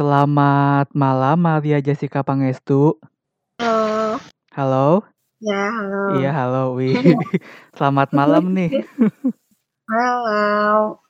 Selamat 0.00 0.88
malam 0.96 1.44
Maria 1.44 1.76
Jessica 1.76 2.24
Pangestu. 2.24 2.96
Halo. 3.60 4.16
Halo? 4.48 4.88
Ya, 5.44 5.68
halo. 5.68 6.04
Iya, 6.16 6.30
halo. 6.32 6.62
Wih. 6.80 6.96
Selamat 7.76 8.08
malam 8.16 8.56
nih. 8.56 8.80
Halo. 9.84 11.04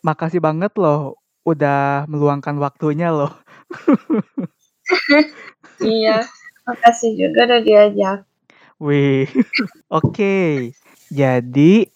Makasih 0.00 0.40
banget 0.40 0.72
loh 0.80 1.20
udah 1.44 2.08
meluangkan 2.08 2.56
waktunya 2.56 3.12
loh. 3.12 3.36
iya, 5.84 6.24
makasih 6.64 7.12
juga 7.12 7.44
udah 7.44 7.60
diajak. 7.60 8.24
Wih. 8.80 9.28
Oke. 9.92 10.72
Jadi 11.12 11.92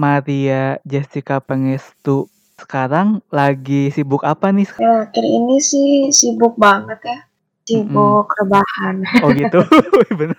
Maria 0.00 0.80
Jessica 0.88 1.44
Pangestu 1.44 2.32
sekarang 2.64 3.08
lagi 3.28 3.92
sibuk 3.92 4.24
apa 4.24 4.48
nih? 4.48 4.64
Ya, 4.80 5.04
akhir 5.04 5.20
ini 5.22 5.56
sih 5.60 6.08
sibuk 6.10 6.56
banget 6.56 6.98
ya. 7.04 7.18
Sibuk 7.64 8.24
Mm-mm. 8.26 8.38
rebahan. 8.40 8.94
Oh 9.20 9.30
gitu. 9.30 9.60
Bener. 10.20 10.38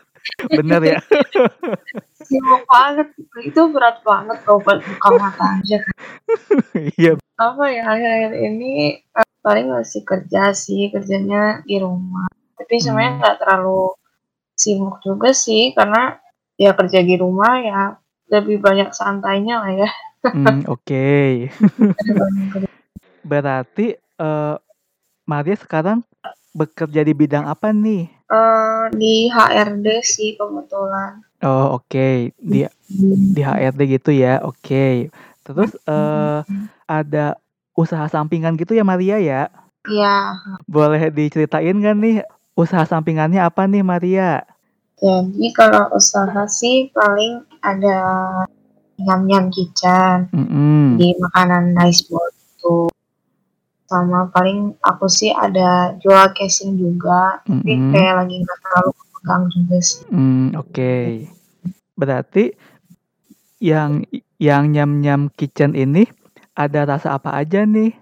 Bener 0.49 0.81
ya. 0.81 0.99
sibuk 2.27 2.65
banget. 2.65 3.07
Itu 3.45 3.69
berat 3.69 4.01
banget 4.01 4.41
loh 4.43 4.57
buat 4.57 4.81
buka 4.81 5.09
mata 5.15 5.61
aja 5.61 5.77
kan. 5.77 5.95
Iya. 6.97 7.21
Apa 7.37 7.63
ya, 7.69 7.83
akhir-akhir 7.85 8.33
ini 8.41 8.73
eh, 9.05 9.27
paling 9.39 9.69
masih 9.69 10.01
kerja 10.01 10.49
sih. 10.51 10.89
Kerjanya 10.89 11.61
di 11.61 11.77
rumah. 11.77 12.25
Tapi 12.57 12.73
sebenarnya 12.81 13.11
Hmm. 13.13 13.19
nggak 13.21 13.37
terlalu 13.37 13.93
sibuk 14.57 14.97
juga 15.05 15.29
sih. 15.29 15.77
Karena 15.77 16.17
ya 16.57 16.73
kerja 16.73 17.05
di 17.05 17.15
rumah 17.21 17.53
ya 17.61 17.81
lebih 18.25 18.57
banyak 18.57 18.89
santainya 18.89 19.61
lah 19.61 19.73
ya. 19.75 19.89
Hmm, 20.33 20.65
oke. 20.65 21.05
kerja 21.49 22.25
Berarti 23.29 23.97
eh 23.97 24.55
Maria 25.25 25.57
sekarang 25.57 26.05
bekerja 26.53 27.01
di 27.01 27.13
bidang 27.13 27.45
apa 27.49 27.73
nih? 27.73 28.09
Eh, 28.25 28.83
di 28.95 29.29
HRD 29.29 29.87
sih 30.01 30.33
kebetulan. 30.33 31.21
Oh, 31.45 31.77
oke. 31.77 32.33
Di 32.37 32.65
di 33.35 33.41
HRD 33.41 33.99
gitu 33.99 34.09
ya. 34.13 34.41
Oke. 34.41 35.09
Terus 35.45 35.77
eh 35.85 36.39
ada 36.85 37.37
usaha 37.75 38.05
sampingan 38.07 38.55
gitu 38.57 38.73
ya 38.73 38.85
Maria 38.85 39.17
ya? 39.19 39.43
Ya, 39.85 40.33
Boleh 40.65 41.13
diceritain 41.13 41.77
kan 41.77 41.97
nih 42.01 42.25
usaha 42.57 42.81
sampingannya 42.87 43.43
apa 43.43 43.69
nih 43.69 43.85
Maria? 43.85 44.41
jadi 44.95 45.47
kalau 45.51 45.91
usaha 45.91 46.47
sih 46.47 46.89
paling 46.95 47.43
ada 47.59 47.99
nyam-nyam 48.99 49.51
kitchen 49.51 50.31
Mm-mm. 50.31 50.95
di 50.99 51.11
makanan 51.19 51.75
nice 51.75 52.07
bowl 52.07 52.23
itu. 52.31 52.87
Sama 53.85 54.33
paling 54.33 54.73
aku 54.81 55.05
sih 55.05 55.29
ada 55.29 55.93
jual 56.01 56.33
casing 56.33 56.73
juga, 56.73 57.37
tapi 57.45 57.77
Mm-mm. 57.77 57.93
kayak 57.93 58.13
lagi 58.25 58.35
nggak 58.41 58.59
terlalu 58.65 58.91
pegang 59.13 59.43
juga 59.53 59.77
sih. 59.77 60.03
Hmm, 60.09 60.45
oke. 60.57 60.95
Berarti 61.93 62.43
yang 63.61 64.03
yang 64.41 64.73
nyam-nyam 64.73 65.29
kitchen 65.37 65.77
ini 65.77 66.09
ada 66.57 66.89
rasa 66.89 67.13
apa 67.13 67.37
aja 67.37 67.61
nih? 67.63 67.93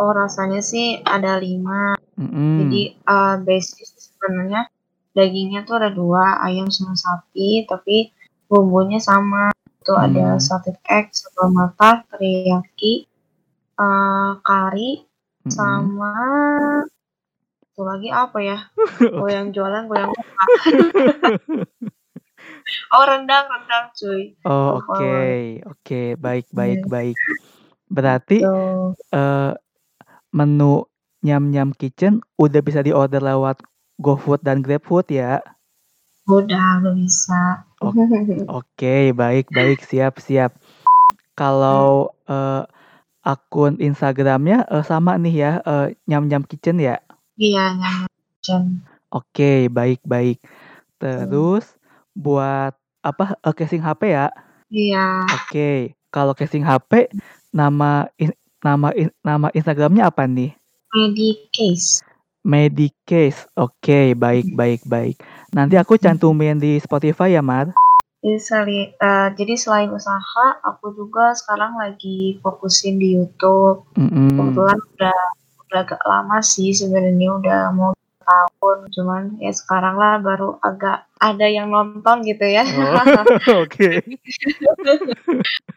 Oh 0.00 0.10
rasanya 0.16 0.64
sih 0.64 1.04
ada 1.04 1.36
lima. 1.36 1.92
Mm-mm. 2.16 2.64
Jadi 2.64 2.80
eh 2.96 3.34
basic 3.44 3.84
sebenarnya 3.92 4.64
dagingnya 5.12 5.68
tuh 5.68 5.76
ada 5.76 5.92
dua, 5.92 6.40
ayam 6.40 6.72
sama 6.72 6.96
sapi, 6.96 7.68
tapi 7.68 8.16
bumbunya 8.48 8.96
sama. 8.96 9.52
Itu 9.82 9.98
ada 9.98 10.38
Hmm. 10.38 10.42
salted 10.46 10.78
egg, 10.86 11.10
sambal 11.10 11.50
mata, 11.50 12.06
teriyaki, 12.14 13.10
eh 13.82 14.30
kari, 14.46 15.02
Mm-mm. 15.42 15.50
sama 15.50 16.14
satu 17.66 17.82
lagi 17.82 18.08
apa 18.14 18.38
ya? 18.38 18.58
Oh 19.18 19.26
Oke. 19.26 19.34
yang 19.34 19.50
jualan 19.50 19.90
gue 19.90 19.98
yang 19.98 20.14
lupa. 20.14 20.44
Oh 22.94 23.04
rendang, 23.08 23.48
rendang 23.50 23.90
cuy. 23.96 24.36
Oh, 24.46 24.78
oke. 24.78 24.86
banget. 24.86 25.66
Oke, 25.66 26.02
baik 26.14 26.46
baik 26.54 26.78
Iya, 26.84 26.90
baik. 26.90 27.16
Berarti 27.90 28.38
Tuh. 28.44 28.94
eh 29.10 29.52
menu 30.30 30.86
nyam-nyam 31.26 31.74
kitchen 31.74 32.22
udah 32.38 32.60
bisa 32.62 32.80
diorder 32.86 33.18
lewat 33.22 33.58
GoFood 33.98 34.46
dan 34.46 34.62
GrabFood 34.62 35.10
ya? 35.10 35.42
Udah, 36.30 36.78
udah 36.82 36.94
bisa. 36.94 37.66
Oke, 38.46 39.10
baik 39.10 39.50
baik, 39.50 39.82
siap 39.82 40.22
siap. 40.22 40.54
Kalau 41.34 42.14
eh, 42.30 42.62
akun 43.26 43.82
Instagramnya 43.82 44.62
eh, 44.70 44.84
sama 44.86 45.18
nih 45.18 45.34
ya, 45.34 45.52
eh, 45.66 45.86
nyam-nyam 46.06 46.46
kitchen 46.46 46.78
ya? 46.78 47.02
Iya, 47.34 47.74
nyam 47.74 48.62
Oke, 49.12 49.66
baik 49.66 50.00
baik. 50.06 50.38
Tuh. 51.02 51.26
Terus 51.26 51.66
buat 52.14 52.72
apa 53.02 53.34
eh, 53.34 53.54
casing 53.54 53.82
HP 53.82 54.14
ya? 54.14 54.30
Iya, 54.72 55.26
Oke, 55.28 55.98
kalau 56.08 56.32
casing 56.32 56.64
HP 56.64 57.12
nama 57.52 58.08
in- 58.16 58.38
nama 58.62 58.94
in- 58.94 59.12
nama 59.20 59.50
Instagramnya 59.52 60.08
apa 60.08 60.24
nih? 60.24 60.54
Medicase. 60.94 62.00
Medicase. 62.46 63.44
Oke, 63.58 64.14
baik 64.16 64.54
baik 64.54 64.80
baik. 64.86 65.18
Nanti 65.52 65.76
aku 65.76 66.00
cantumin 66.00 66.56
di 66.56 66.80
Spotify 66.80 67.36
ya, 67.36 67.44
Mar. 67.44 67.76
Jadi, 68.24 68.38
seli- 68.40 68.92
eh, 68.96 69.28
jadi 69.36 69.54
selain 69.60 69.92
usaha, 69.92 70.46
aku 70.64 70.96
juga 70.96 71.36
sekarang 71.36 71.76
lagi 71.76 72.40
fokusin 72.40 72.96
di 72.96 73.20
YouTube. 73.20 73.84
Mm-mm. 74.00 74.32
Kebetulan 74.32 74.78
udah 74.80 75.18
udah 75.68 75.80
agak 75.84 76.02
lama 76.08 76.38
sih 76.40 76.72
sebenarnya 76.72 77.28
udah 77.36 77.60
mau 77.76 77.92
tahun, 78.22 78.78
cuman 78.94 79.22
ya 79.42 79.50
sekarang 79.50 79.98
lah 79.98 80.22
baru 80.22 80.56
agak 80.62 81.10
ada 81.18 81.46
yang 81.50 81.68
nonton 81.68 82.22
gitu 82.24 82.46
ya. 82.48 82.62
Oh, 82.64 82.94
oke. 83.66 83.90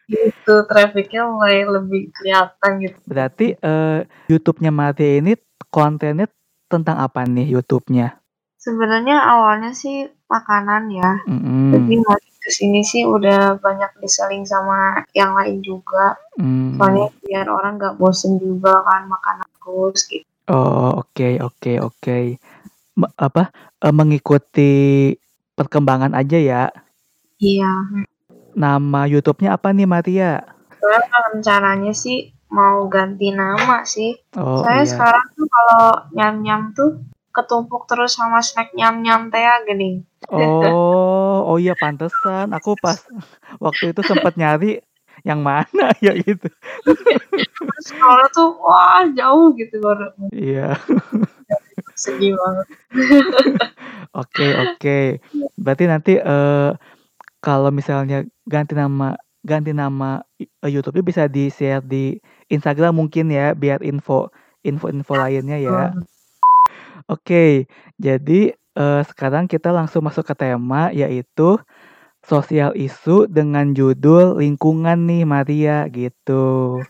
gitu 0.05 0.55
trafficnya 0.69 1.25
mulai 1.25 1.65
lebih 1.65 2.13
kelihatan 2.15 2.71
gitu. 2.85 2.97
Berarti 3.09 3.57
eh, 3.57 3.99
YouTube-nya 4.29 4.71
Maria 4.71 5.19
ini 5.19 5.33
kontennya 5.73 6.29
tentang 6.69 7.01
apa 7.01 7.25
nih 7.25 7.49
YouTube-nya? 7.49 8.24
Sebenarnya 8.65 9.21
awalnya 9.21 9.77
sih 9.77 10.09
makanan 10.25 10.89
ya, 10.89 11.21
tapi 11.69 11.93
Mm-mm. 12.01 12.01
makin 12.01 12.33
ke 12.41 12.49
sini 12.49 12.81
sih 12.81 13.05
udah 13.05 13.61
banyak 13.61 13.93
diseling 14.01 14.41
sama 14.41 15.05
yang 15.13 15.37
lain 15.37 15.61
juga. 15.61 16.17
Mm. 16.41 16.81
Soalnya 16.81 17.07
biar 17.21 17.45
orang 17.45 17.77
nggak 17.77 18.01
bosen 18.01 18.41
juga 18.41 18.81
kan 18.81 19.05
makanan 19.05 19.45
terus 19.61 20.09
gitu. 20.09 20.25
Oh, 20.49 20.97
oke 21.05 21.45
oke 21.45 21.73
oke. 21.77 22.17
Me- 22.97 23.13
apa 23.21 23.53
eh, 23.85 23.93
mengikuti 23.93 24.73
perkembangan 25.53 26.17
aja 26.17 26.37
ya? 26.41 26.63
Iya, 27.37 27.69
Nama 28.55 29.05
YouTube-nya 29.05 29.61
apa 29.61 29.75
nih 29.75 29.85
Maria? 29.85 30.41
Soalnya 30.81 31.17
rencananya 31.29 31.93
sih 31.93 32.33
mau 32.49 32.87
ganti 32.89 33.29
nama 33.29 33.85
sih. 33.85 34.15
Oh 34.39 34.65
Saya 34.65 34.81
iya. 34.81 34.89
sekarang 34.89 35.25
tuh 35.37 35.45
kalau 35.45 35.85
nyam-nyam 36.17 36.73
tuh 36.73 36.97
ketumpuk 37.35 37.83
terus 37.85 38.15
sama 38.15 38.39
snack 38.39 38.71
nyam-nyam 38.71 39.27
teh 39.27 39.43
gini. 39.67 40.01
Oh, 40.31 41.43
oh 41.45 41.57
iya 41.59 41.75
pantesan. 41.75 42.55
Aku 42.55 42.79
pas 42.79 43.03
waktu 43.59 43.91
itu 43.91 44.01
sempat 44.01 44.39
nyari 44.39 44.79
yang 45.27 45.43
mana 45.43 45.91
ya 46.05 46.15
itu. 46.15 46.47
Terus 46.83 47.87
kalau 47.99 48.25
tuh 48.31 48.49
wah 48.63 49.03
jauh 49.11 49.51
gitu 49.59 49.77
baru 49.83 50.11
Iya. 50.31 50.79
sedih 51.95 52.35
banget. 52.35 52.67
Oke, 54.15 54.47
oke. 54.51 54.99
Berarti 55.55 55.83
nanti 55.87 56.13
eh 56.19 56.71
kalau 57.39 57.69
misalnya 57.69 58.25
ganti 58.49 58.73
nama 58.73 59.15
ganti 59.45 59.71
nama 59.71 60.19
eh, 60.41 60.49
YouTube-nya 60.73 61.03
bisa 61.05 61.23
di-share 61.29 61.85
di 61.85 62.17
Instagram 62.49 62.97
mungkin 62.97 63.29
ya 63.29 63.53
biar 63.53 63.85
info 63.85 64.33
info-info 64.65 65.13
lainnya 65.13 65.61
ya. 65.61 65.93
Oke. 67.11 67.69
Jadi 68.01 68.49
eh, 68.53 69.01
sekarang 69.09 69.45
kita 69.45 69.69
langsung 69.69 70.01
masuk 70.05 70.25
ke 70.25 70.35
tema 70.35 70.89
yaitu 70.89 71.57
sosial 72.25 72.73
isu 72.73 73.29
dengan 73.29 73.71
judul 73.77 74.41
lingkungan 74.41 75.05
nih 75.05 75.23
Maria 75.29 75.85
gitu. 75.93 76.81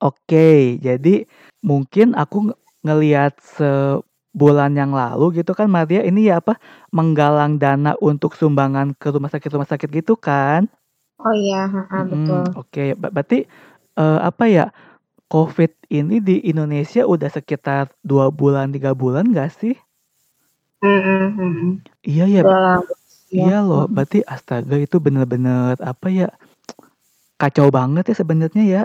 Oke, 0.00 0.80
jadi 0.80 1.28
mungkin 1.60 2.16
aku 2.16 2.50
nge- 2.50 2.58
ngelihat 2.82 3.36
sebulan 3.44 4.72
yang 4.74 4.90
lalu 4.96 5.44
gitu 5.44 5.52
kan 5.52 5.68
Maria 5.68 6.02
ini 6.02 6.32
ya 6.32 6.40
apa 6.40 6.56
menggalang 6.90 7.60
dana 7.60 7.94
untuk 8.00 8.32
sumbangan 8.34 8.96
ke 8.96 9.12
rumah 9.12 9.28
sakit 9.28 9.50
rumah 9.52 9.68
sakit 9.68 9.88
gitu 9.92 10.16
kan? 10.16 10.66
Oh 11.22 11.34
iya, 11.36 11.68
heeh, 11.70 12.02
Mm-mm, 12.08 12.10
betul. 12.10 12.44
Oke, 12.56 12.84
Ba- 12.98 13.12
berarti 13.12 13.44
eh, 14.00 14.18
apa 14.24 14.44
ya 14.48 14.64
COVID 15.32 15.88
ini 15.88 16.20
di 16.20 16.44
Indonesia 16.44 17.08
udah 17.08 17.32
sekitar 17.32 17.88
dua 18.04 18.28
bulan 18.28 18.68
tiga 18.68 18.92
bulan 18.92 19.32
gak 19.32 19.48
sih? 19.56 19.72
Mm-mm. 20.84 21.80
Iya 22.04 22.24
ya, 22.28 22.40
Udah 22.44 22.60
lama 22.60 22.92
sih 23.00 23.40
ya. 23.40 23.48
iya 23.48 23.58
loh. 23.64 23.88
Berarti 23.88 24.20
astaga 24.28 24.76
itu 24.76 25.00
bener-bener 25.00 25.80
apa 25.80 26.12
ya 26.12 26.28
kacau 27.40 27.72
banget 27.72 28.12
ya 28.12 28.16
sebenarnya 28.20 28.64
ya. 28.68 28.84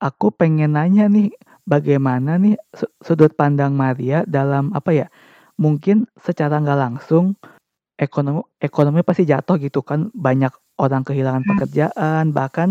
Aku 0.00 0.28
pengen 0.28 0.76
nanya 0.76 1.08
nih, 1.08 1.32
bagaimana 1.64 2.36
nih 2.36 2.60
su 2.76 2.84
sudut 3.00 3.32
pandang 3.32 3.72
Maria 3.72 4.24
dalam 4.28 4.72
apa 4.76 4.92
ya, 4.92 5.06
mungkin 5.56 6.04
secara 6.20 6.60
nggak 6.60 6.80
langsung 6.84 7.36
ekonomi 7.96 8.44
ekonomi 8.60 9.00
pasti 9.04 9.24
jatuh 9.28 9.56
gitu 9.60 9.80
kan, 9.84 10.08
banyak 10.12 10.52
orang 10.80 11.04
kehilangan 11.04 11.44
Hmm. 11.44 11.50
pekerjaan, 11.52 12.24
bahkan 12.32 12.68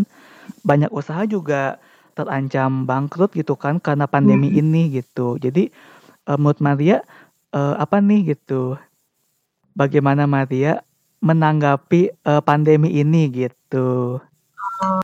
banyak 0.66 0.89
usaha 0.89 1.21
juga 1.30 1.77
terancam 2.19 2.83
bangkrut 2.83 3.31
gitu 3.31 3.56
kan 3.56 3.80
karena 3.80 4.06
pandemi 4.12 4.51
Mhm. 4.51 4.60
ini 4.62 4.81
gitu. 5.00 5.39
Jadi, 5.39 5.71
eee, 6.27 6.38
menurut 6.39 6.60
Maria, 6.60 6.98
eee, 7.56 7.74
apa 7.80 7.98
nih 8.04 8.36
gitu, 8.36 8.75
bagaimana 9.74 10.27
Maria 10.27 10.83
menanggapi, 11.24 12.01
eee, 12.19 12.42
pandemi 12.44 12.92
ini 13.00 13.31
gitu? 13.31 14.19
Oh, 14.83 15.00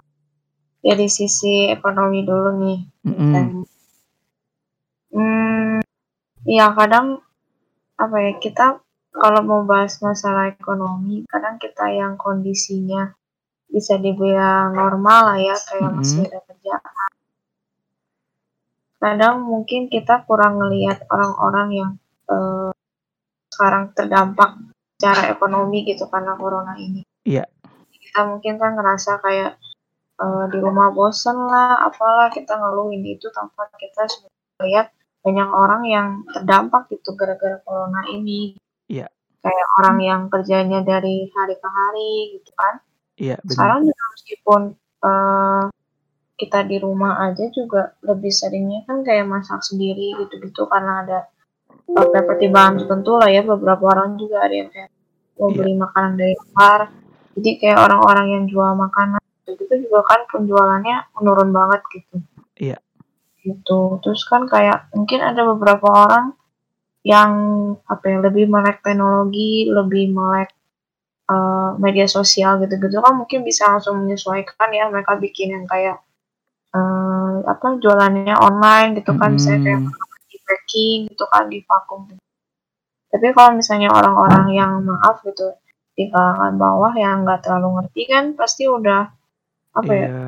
dari 0.83 1.07
sisi 1.11 1.71
ekonomi 1.71 2.23
dulu 2.27 2.49
nih, 2.63 2.79
Mhm. 3.07 3.31
kan. 3.33 3.47
Mmm, 5.13 5.79
iya 6.49 6.67
kadang, 6.77 7.07
apa 7.99 8.17
ya, 8.25 8.31
kita 8.43 8.65
kalau 9.15 9.41
mau 9.47 9.61
bahas 9.63 10.01
masalah 10.03 10.51
ekonomi, 10.51 11.23
kadang 11.31 11.55
kita 11.61 11.85
yang 11.93 12.15
kondisinya 12.19 13.15
bisa 13.73 13.97
dibilang 13.99 14.73
normal 14.73 15.19
lah 15.33 15.37
ya, 15.41 15.55
kayak 15.67 15.91
masih 15.97 16.21
Mhm. 16.23 16.27
ada 16.31 16.39
kerjaan. 16.47 17.11
Kadang 19.01 19.43
mungkin 19.43 19.91
kita 19.91 20.23
kurang 20.23 20.55
ngelihat 20.59 21.03
orang-orang 21.11 21.67
yang, 21.75 21.91
eee, 22.31 22.71
sekarang 23.51 23.91
terdampak 23.97 24.51
secara 24.97 25.31
ekonomi 25.33 25.83
gitu 25.87 26.07
karena 26.11 26.35
corona 26.39 26.75
ini. 26.79 27.03
Iya. 27.27 27.45
Kita 27.91 28.21
mungkin 28.29 28.55
kan 28.61 28.75
ngerasa 28.79 29.19
kayak, 29.23 29.51
eee, 30.21 30.43
di 30.53 30.57
rumah 30.63 30.89
bosen 30.95 31.37
lah, 31.47 31.83
apalah, 31.87 32.29
kita 32.31 32.55
ngeluh 32.59 32.91
ini 32.95 33.19
itu 33.19 33.27
tanpa 33.35 33.67
kita 33.75 34.07
sebenarnya 34.07 34.63
lihat 34.63 34.87
banyak 35.25 35.49
orang 35.51 35.83
yang 35.89 36.07
terdampak 36.31 36.83
gitu 36.93 37.15
gara-gara 37.19 37.59
corona 37.65 38.01
ini. 38.11 38.55
Iya. 38.91 39.07
Kayak 39.43 39.67
orang 39.83 39.97
yang 40.01 40.21
kerjanya 40.33 40.79
dari 40.85 41.29
hari 41.35 41.55
ke 41.59 41.69
hari 41.69 42.11
gitu 42.39 42.51
kan. 42.57 42.75
Iya. 43.17 43.35
Sekarang 43.47 43.79
juga 43.87 44.03
meskipun, 44.15 44.61
eee, 45.07 45.63
kita 46.41 46.59
di 46.67 46.77
rumah 46.83 47.13
aja 47.27 47.45
juga 47.53 47.95
lebih 48.03 48.33
seringnya 48.33 48.83
kan 48.87 49.03
kayak 49.07 49.25
masak 49.29 49.61
sendiri 49.63 50.15
gitu-gitu 50.21 50.67
karena 50.67 50.93
ada, 51.05 51.19
eee, 51.89 52.21
pertimbangan 52.27 52.75
tertentu 52.83 53.11
lah 53.21 53.29
ya, 53.31 53.41
beberapa 53.45 53.83
orang 53.93 54.17
juga 54.21 54.45
ada 54.45 54.55
yang 54.55 54.69
kayak 54.73 54.91
mau 55.39 55.49
Iya. 55.51 55.57
beli 55.59 55.73
makanan 55.79 56.13
dari 56.21 56.35
luar. 56.39 56.81
Jadi 57.37 57.51
kayak 57.61 57.79
orang-orang 57.87 58.27
yang 58.35 58.43
jual 58.51 58.71
makanan 58.77 59.21
gitu-gitu 59.45 59.75
juga 59.89 60.01
kan 60.09 60.21
penjualannya 60.31 60.97
menurun 61.19 61.51
banget 61.55 61.81
gitu. 61.95 62.15
Iya. 62.59 62.77
Gitu. 63.43 63.81
Terus 64.03 64.21
kan 64.29 64.43
kayak 64.49 64.89
mungkin 64.95 65.21
ada 65.23 65.41
beberapa 65.55 65.87
orang 65.91 66.27
yang, 67.07 67.31
apa 67.87 68.05
ya, 68.11 68.17
lebih 68.25 68.45
melek 68.51 68.83
teknologi, 68.85 69.67
lebih 69.71 70.11
melek, 70.13 70.51
eee, 71.29 71.69
media 71.81 72.07
sosial 72.09 72.61
gitu-gitu 72.63 72.99
kan 73.01 73.13
mungkin 73.17 73.41
bisa 73.47 73.65
langsung 73.71 74.01
menyesuaikan 74.05 74.69
ya, 74.73 74.87
mereka 74.93 75.17
bikin 75.19 75.53
yang 75.57 75.65
kayak, 75.69 75.99
eee, 76.75 77.35
apa, 77.47 77.67
jualannya 77.81 78.35
online 78.39 78.89
gitu 79.01 79.13
kan, 79.19 79.35
misalnya 79.37 79.61
kayak 79.65 79.79
Mhm. 79.81 79.87
makanan 79.91 80.21
di-packing 80.31 80.99
gitu 81.11 81.25
kan, 81.31 81.45
divakum. 81.51 82.01
Tapi 83.13 83.27
kalau 83.35 83.51
misalnya 83.57 83.89
orang-orang 83.93 84.45
yang 84.55 84.73
maaf 84.85 85.21
gitu, 85.25 85.53
di 85.97 86.09
kalangan 86.11 86.55
bawah 86.59 86.93
yang 86.97 87.23
nggak 87.27 87.41
terlalu 87.47 87.81
ngerti 87.81 88.01
kan 88.11 88.25
pasti 88.39 88.65
udah, 88.69 89.07
apa 89.77 89.93
ya, 89.95 90.07
Iya. 90.09 90.27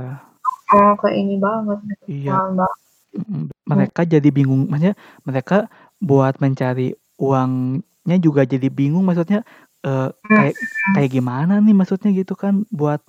eee, 0.75 0.93
ke 1.01 1.09
ini 1.15 1.35
banget 1.41 1.79
gitu, 1.91 2.05
Iya. 2.11 2.31
paham 2.35 2.51
banget. 2.63 2.79
Mhm. 3.17 3.25
Hmm. 3.27 3.45
Mereka 3.69 4.01
jadi 4.07 4.29
bingung, 4.31 4.61
maksudnya 4.71 4.95
mereka 5.27 5.57
buat 6.03 6.35
mencari 6.43 6.93
uangnya 7.21 8.17
juga 8.21 8.43
jadi 8.47 8.67
bingung 8.71 9.03
maksudnya, 9.07 9.41
eee, 9.87 10.09
kayak 10.37 10.55
kayak 10.95 11.11
gimana 11.15 11.53
nih 11.65 11.75
maksudnya 11.79 12.11
gitu 12.19 12.35
kan 12.43 12.67
buat 12.73 13.01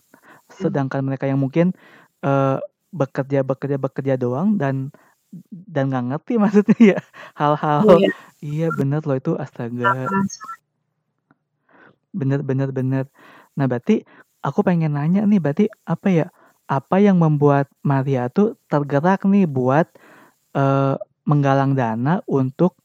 sedangkan 0.53 1.03
mereka 1.09 1.27
yang 1.31 1.41
mungkin, 1.45 1.75
eee, 2.27 2.59
bekerja 2.95 3.41
bekerja 3.47 3.79
bekerja 3.83 4.15
doang 4.23 4.57
dan 4.63 4.91
dan 5.53 5.91
nggak 5.93 6.05
ngerti 6.15 6.35
maksudnya 6.45 6.77
ya 6.97 6.99
hal-hal 7.41 7.81
Iya. 8.01 8.11
iya 8.45 8.67
bener 8.75 9.03
loh 9.09 9.17
itu 9.21 9.33
astaga. 9.45 10.09
Bener 12.15 12.41
bener 12.45 12.71
bener. 12.73 13.05
Nah 13.59 13.67
berarti 13.71 14.03
aku 14.45 14.61
pengen 14.65 14.97
nanya 14.97 15.25
nih, 15.29 15.41
berarti 15.43 15.65
apa 15.89 16.09
ya, 16.09 16.27
apa 16.69 16.97
yang 17.03 17.21
membuat 17.21 17.69
Maria 17.85 18.29
tuh 18.33 18.57
tergerak 18.73 19.25
nih 19.29 19.45
buat, 19.49 19.87
eee, 20.57 20.97
menggalang 21.29 21.75
dana 21.79 22.21
untuk 22.29 22.77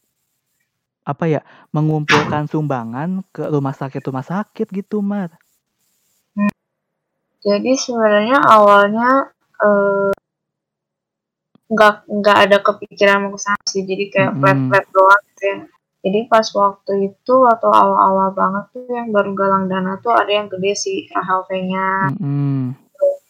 apa 1.03 1.25
ya, 1.27 1.41
mengumpulkan 1.75 2.47
sumbangan 2.47 3.23
ke 3.35 3.43
rumah 3.51 3.75
sakit-rumah 3.75 4.23
sakit 4.23 4.67
gitu, 4.71 5.03
Mar? 5.03 5.35
Hmm. 6.35 6.51
Jadi 7.43 7.71
sebenarnya 7.75 8.39
awalnya, 8.39 9.31
eee 9.59 10.11
nggak 11.73 11.93
nggak 12.19 12.37
ada 12.45 12.57
kepikiran 12.67 13.17
mau 13.23 13.31
ke 13.35 13.39
sana 13.45 13.63
sih, 13.73 13.83
jadi 13.87 14.03
kayak 14.13 14.31
Mhm. 14.35 14.39
flat-flat 14.41 14.85
doang 14.95 15.21
gitu 15.31 15.43
ya. 15.51 15.57
Jadi 16.03 16.19
pas 16.27 16.47
waktu 16.51 16.93
itu 17.09 17.35
atau 17.47 17.71
awal-awal 17.71 18.29
banget 18.35 18.63
tuh 18.75 18.83
yang 18.91 19.07
baru 19.15 19.31
galang 19.39 19.65
dana 19.71 19.95
tuh 20.03 20.11
ada 20.11 20.27
yang 20.27 20.47
gede 20.51 20.71
sih, 20.75 20.97
Rahel 21.15 21.41
V-nya. 21.47 22.11
Mhm. 22.19 22.75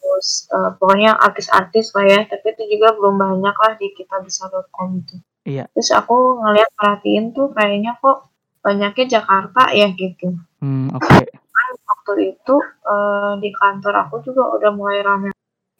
Terus, 0.02 0.28
eee, 0.50 0.70
pokoknya 0.82 1.12
artis-artis 1.28 1.94
lah 1.94 2.06
ya, 2.10 2.20
tapi 2.26 2.46
itu 2.58 2.64
juga 2.78 2.98
belum 2.98 3.16
banyak 3.22 3.56
lah 3.64 3.74
di 3.78 3.88
kitabisa.com 3.98 4.90
itu. 5.06 5.18
Iya. 5.44 5.68
Terus 5.76 5.90
aku 5.92 6.40
ngeliat 6.40 6.70
perhatiin 6.80 7.36
tuh 7.36 7.52
kayaknya 7.52 8.00
kok 8.00 8.32
banyaknya 8.64 9.06
Jakarta 9.20 9.62
ya 9.76 9.92
gitu. 9.92 10.40
Mmm, 10.64 10.96
oke. 10.96 11.20
Kan 11.54 11.72
waktu 11.84 12.14
itu, 12.36 12.56
eee, 12.88 13.32
di 13.44 13.50
kantor 13.52 13.94
aku 14.08 14.16
juga 14.24 14.44
udah 14.56 14.72
mulai 14.72 15.00
rame 15.04 15.30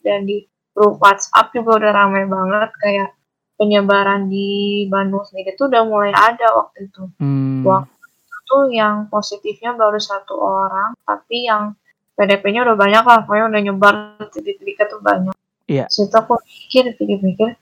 dan 0.04 0.28
di 0.28 0.44
grup 0.76 1.00
WhatsApp 1.00 1.52
juga 1.56 1.70
udah 1.80 1.92
rame 1.96 2.20
banget 2.28 2.70
kayak 2.82 3.08
penyebaran 3.56 4.28
di 4.28 4.84
Bandung 4.92 5.24
sendiri 5.24 5.56
tuh 5.56 5.72
udah 5.72 5.82
mulai 5.88 6.12
ada 6.12 6.46
waktu 6.60 6.90
itu. 6.92 7.02
Mmm. 7.22 7.64
Waktu 7.64 8.04
itu 8.44 8.58
yang 8.76 9.08
positifnya 9.08 9.72
baru 9.78 9.96
1 9.96 10.34
orang, 10.36 10.92
tapi 11.08 11.48
yang 11.48 11.72
PDP-nya 12.14 12.62
udah 12.68 12.76
banyak 12.78 13.04
lah, 13.04 13.18
pokoknya 13.26 13.46
udah 13.50 13.60
nyebar 13.64 13.94
titik-titiknya 14.30 14.86
tuh 14.92 15.00
banyak. 15.02 15.34
Iya. 15.66 15.84
Situ 15.90 16.12
aku 16.14 16.36
mikir, 16.44 16.84
pikir-pikir, 17.00 17.56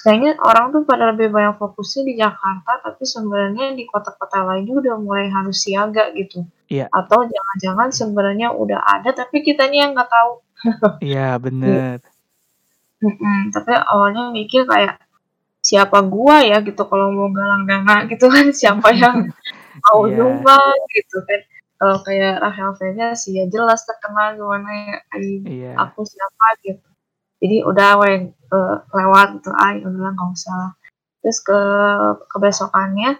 kayaknya 0.00 0.36
orang 0.40 0.70
tuh 0.70 0.82
pada 0.84 1.10
lebih 1.10 1.28
banyak 1.30 1.56
fokusnya 1.56 2.02
di 2.06 2.14
Jakarta, 2.16 2.72
tapi 2.84 3.02
sebenarnya 3.02 3.72
di 3.72 3.84
kota-kota 3.84 4.44
lain 4.44 4.64
juga 4.64 4.92
udah 4.92 4.96
mulai 5.00 5.26
harus 5.28 5.64
siaga 5.64 6.12
gitu. 6.12 6.44
Iya. 6.68 6.86
Atau 6.92 7.24
jangan-jangan 7.24 7.88
sebenarnya 7.90 8.48
udah 8.52 8.80
ada 8.84 9.10
tapi 9.12 9.40
kitanya 9.40 9.88
yang 9.88 9.92
nggak 9.96 10.10
tahu. 10.10 10.32
Iya, 11.00 11.38
Iya. 11.38 11.40
bener. 11.40 11.96
Tapi 13.54 13.72
awalnya 13.78 14.34
mikir 14.34 14.66
kayak, 14.66 14.98
siapa 15.62 16.00
gua 16.02 16.40
ya 16.42 16.58
gitu 16.62 16.82
kalau 16.88 17.12
mau 17.12 17.28
galang 17.30 17.62
dana 17.68 18.02
gitu 18.10 18.26
kan, 18.26 18.50
siapa 18.50 18.88
yang 18.92 19.28
mau 19.86 20.00
nyumbang 20.06 20.76
gitu 20.92 21.22
kan. 21.22 21.40
Kalau 21.78 22.02
kayak 22.02 22.42
Rahel 22.42 22.74
V-nya 22.74 23.14
sih 23.14 23.38
ya 23.38 23.46
jelas 23.46 23.86
terkenal 23.86 24.34
gimana 24.34 24.66
ya, 24.74 24.96
Iya. 25.46 25.70
aku 25.78 26.02
siapa 26.02 26.46
gitu. 26.66 26.87
Jadi 27.42 27.56
udah 27.62 27.90
weh, 28.02 28.16
eee, 28.34 28.74
lewat 28.98 29.28
gitu, 29.38 29.50
ah, 29.54 29.70
ya 29.78 29.84
udahlah 29.86 30.12
nggak 30.16 30.30
usah. 30.34 30.62
Terus 31.22 31.38
ke 31.46 31.60
kebesokannya, 32.32 33.10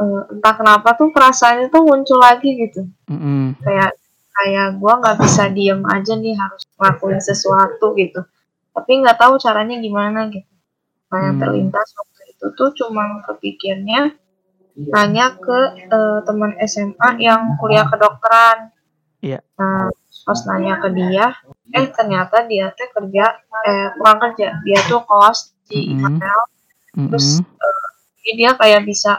eee, 0.00 0.20
entah 0.36 0.54
kenapa 0.58 0.88
tuh 0.98 1.08
perasaannya 1.14 1.68
tuh 1.72 1.82
muncul 1.88 2.18
lagi 2.20 2.50
gitu. 2.58 2.88
Mhm. 3.10 3.60
Kayak 3.64 3.92
kayak 4.36 4.68
gua 4.80 4.94
nggak 5.00 5.18
bisa 5.24 5.44
diem 5.52 5.80
aja 5.88 6.14
nih, 6.20 6.36
harus 6.36 6.62
ngelakuin 6.78 7.20
sesuatu 7.24 7.86
gitu. 7.96 8.20
Tapi 8.76 8.92
nggak 9.04 9.18
tahu 9.20 9.34
caranya 9.40 9.76
gimana 9.80 10.28
gitu. 10.32 10.48
Nah 11.12 11.18
yang 11.30 11.36
Mmm. 11.38 11.42
terlintas 11.44 11.88
waktu 11.96 12.22
itu 12.36 12.46
tuh 12.58 12.70
cuman 12.84 13.22
kepikirnya 13.28 14.00
nanya 14.92 15.26
ke, 15.40 15.58
eee, 15.90 16.18
temen 16.28 16.52
SMA 16.64 17.08
yang 17.22 17.56
kuliah 17.60 17.86
kedokteran. 17.88 18.72
Iya. 19.24 19.40
Nah, 19.60 19.88
pas 20.26 20.38
nanya 20.50 20.82
ke 20.82 20.88
dia, 20.90 21.30
eh 21.70 21.86
ternyata 21.88 22.42
dia 22.50 22.74
teh 22.74 22.90
kerja 22.90 23.24
eh 23.62 23.94
bukan 23.94 24.16
kerja, 24.26 24.58
dia 24.66 24.78
tuh 24.90 25.06
koas 25.06 25.54
di 25.70 25.94
Mhm. 25.94 26.18
IKL. 26.18 26.42
Terus, 27.14 27.26
Mhm. 27.38 27.46
eee, 27.62 27.86
jadi 28.18 28.32
dia 28.34 28.50
kayak 28.58 28.82
bisa, 28.82 29.12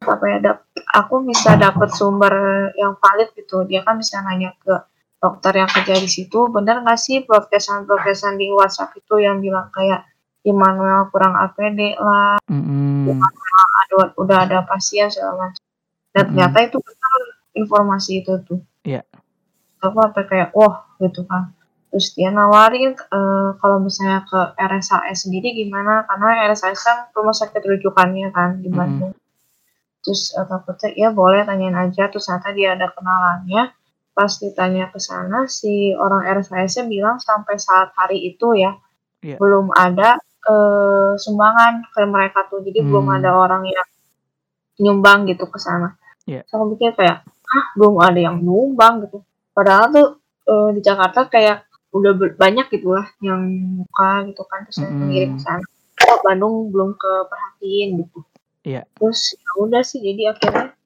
apa 0.00 0.24
ya, 0.24 0.36
dap 0.40 0.58
aku 0.96 1.14
bisa 1.28 1.60
dapet 1.60 1.92
sumber 1.92 2.32
yang 2.80 2.96
valid 2.96 3.28
gitu. 3.36 3.68
Dia 3.68 3.84
kan 3.84 4.00
bisa 4.00 4.24
nanya 4.24 4.56
ke 4.56 4.72
dokter 5.20 5.52
yang 5.52 5.68
kerja 5.68 5.96
di 6.00 6.08
situ, 6.08 6.48
bener 6.48 6.80
nggak 6.80 6.96
sih 7.00 7.24
broadcast-an-broadcast-an 7.24 8.36
di 8.40 8.48
WhatsApp 8.52 8.96
itu 8.96 9.20
yang 9.20 9.40
bilang 9.40 9.68
kayak 9.72 10.04
Immanuel 10.46 11.10
kurang 11.10 11.34
APD 11.34 11.98
lah, 11.98 12.38
Mhm. 12.46 13.18
aduh 13.84 14.14
udah 14.16 14.46
ada 14.46 14.62
pasien 14.64 15.10
segala 15.10 15.50
macam. 15.50 15.64
Dan 16.14 16.22
Mhm. 16.22 16.28
ternyata 16.32 16.58
itu 16.64 16.78
bener 16.80 17.20
informasi 17.56 18.12
itu 18.22 18.32
tuh. 18.46 18.60
Iya. 18.86 19.02
Aku 19.84 19.96
sampai 20.00 20.24
kayak, 20.24 20.48
wah 20.56 20.88
gitu 21.02 21.20
kan. 21.28 21.52
Terus 21.92 22.12
dia 22.16 22.32
nawarin, 22.32 22.92
eee, 22.96 23.48
kalau 23.60 23.78
misalnya 23.80 24.24
ke 24.24 24.40
RSHS 24.56 25.28
sendiri 25.28 25.52
gimana, 25.52 26.04
karena 26.08 26.48
RSHS 26.48 26.80
kan 26.84 26.98
rumah 27.12 27.36
sakit 27.36 27.60
rujukannya 27.60 28.28
kan 28.32 28.60
di. 28.60 28.68
Bandung. 28.72 29.12
Terus, 30.04 30.32
eee, 30.36 30.46
takutnya, 30.48 30.90
"Ya 30.96 31.08
boleh 31.12 31.42
tanyain 31.48 31.76
aja," 31.76 32.08
terus 32.12 32.26
ternyata 32.28 32.50
dia 32.56 32.68
ada 32.76 32.88
kenalannya, 32.92 33.62
pas 34.16 34.32
ditanya 34.40 34.88
ke 34.92 34.98
sana 35.00 35.44
si 35.48 35.92
orang 35.96 36.24
RSHS-nya 36.26 36.84
bilang 36.88 37.18
sampai 37.20 37.56
saat 37.60 37.92
hari 37.96 38.18
itu 38.32 38.56
ya, 38.56 38.76
Iya. 39.24 39.36
belum 39.40 39.72
ada, 39.76 40.18
eee, 40.48 41.12
sumbangan 41.20 41.84
ke 41.92 42.02
mereka 42.08 42.48
tuh, 42.50 42.60
jadi 42.64 42.80
belum 42.86 43.06
ada 43.12 43.30
orang 43.36 43.64
yang 43.68 43.88
nyumbang 44.82 45.26
gitu 45.30 45.46
ke 45.48 45.58
sana. 45.60 45.96
Iya. 46.28 46.44
Terus 46.48 46.52
aku 46.56 46.64
mikir 46.76 46.92
kayak, 46.96 47.18
"Hah, 47.26 47.66
belum 47.78 47.94
ada 48.02 48.20
yang 48.20 48.36
nyumbang?" 48.44 49.06
Gitu. 49.08 49.18
Padahal 49.56 49.86
tuh, 49.88 50.08
eee, 50.44 50.68
di 50.76 50.80
Jakarta 50.84 51.24
kayak 51.32 51.64
udah 51.96 52.12
banyak 52.36 52.68
gitulah 52.68 53.08
yang 53.24 53.40
muka 53.80 54.28
gitu 54.28 54.44
kan, 54.44 54.68
terus 54.68 54.84
yang 54.84 54.92
ngirim 55.00 55.30
ke 55.32 55.40
sana. 55.40 55.64
Kok 55.96 56.20
Bandung 56.28 56.68
belum 56.68 56.92
keperhatiin 57.00 58.04
gitu. 58.04 58.20
Iya. 58.68 58.84
Terus 59.00 59.32
ya 59.32 59.50
udah 59.64 59.80
sih 59.80 60.04
jadi 60.04 60.36
akhirnya 60.36 60.76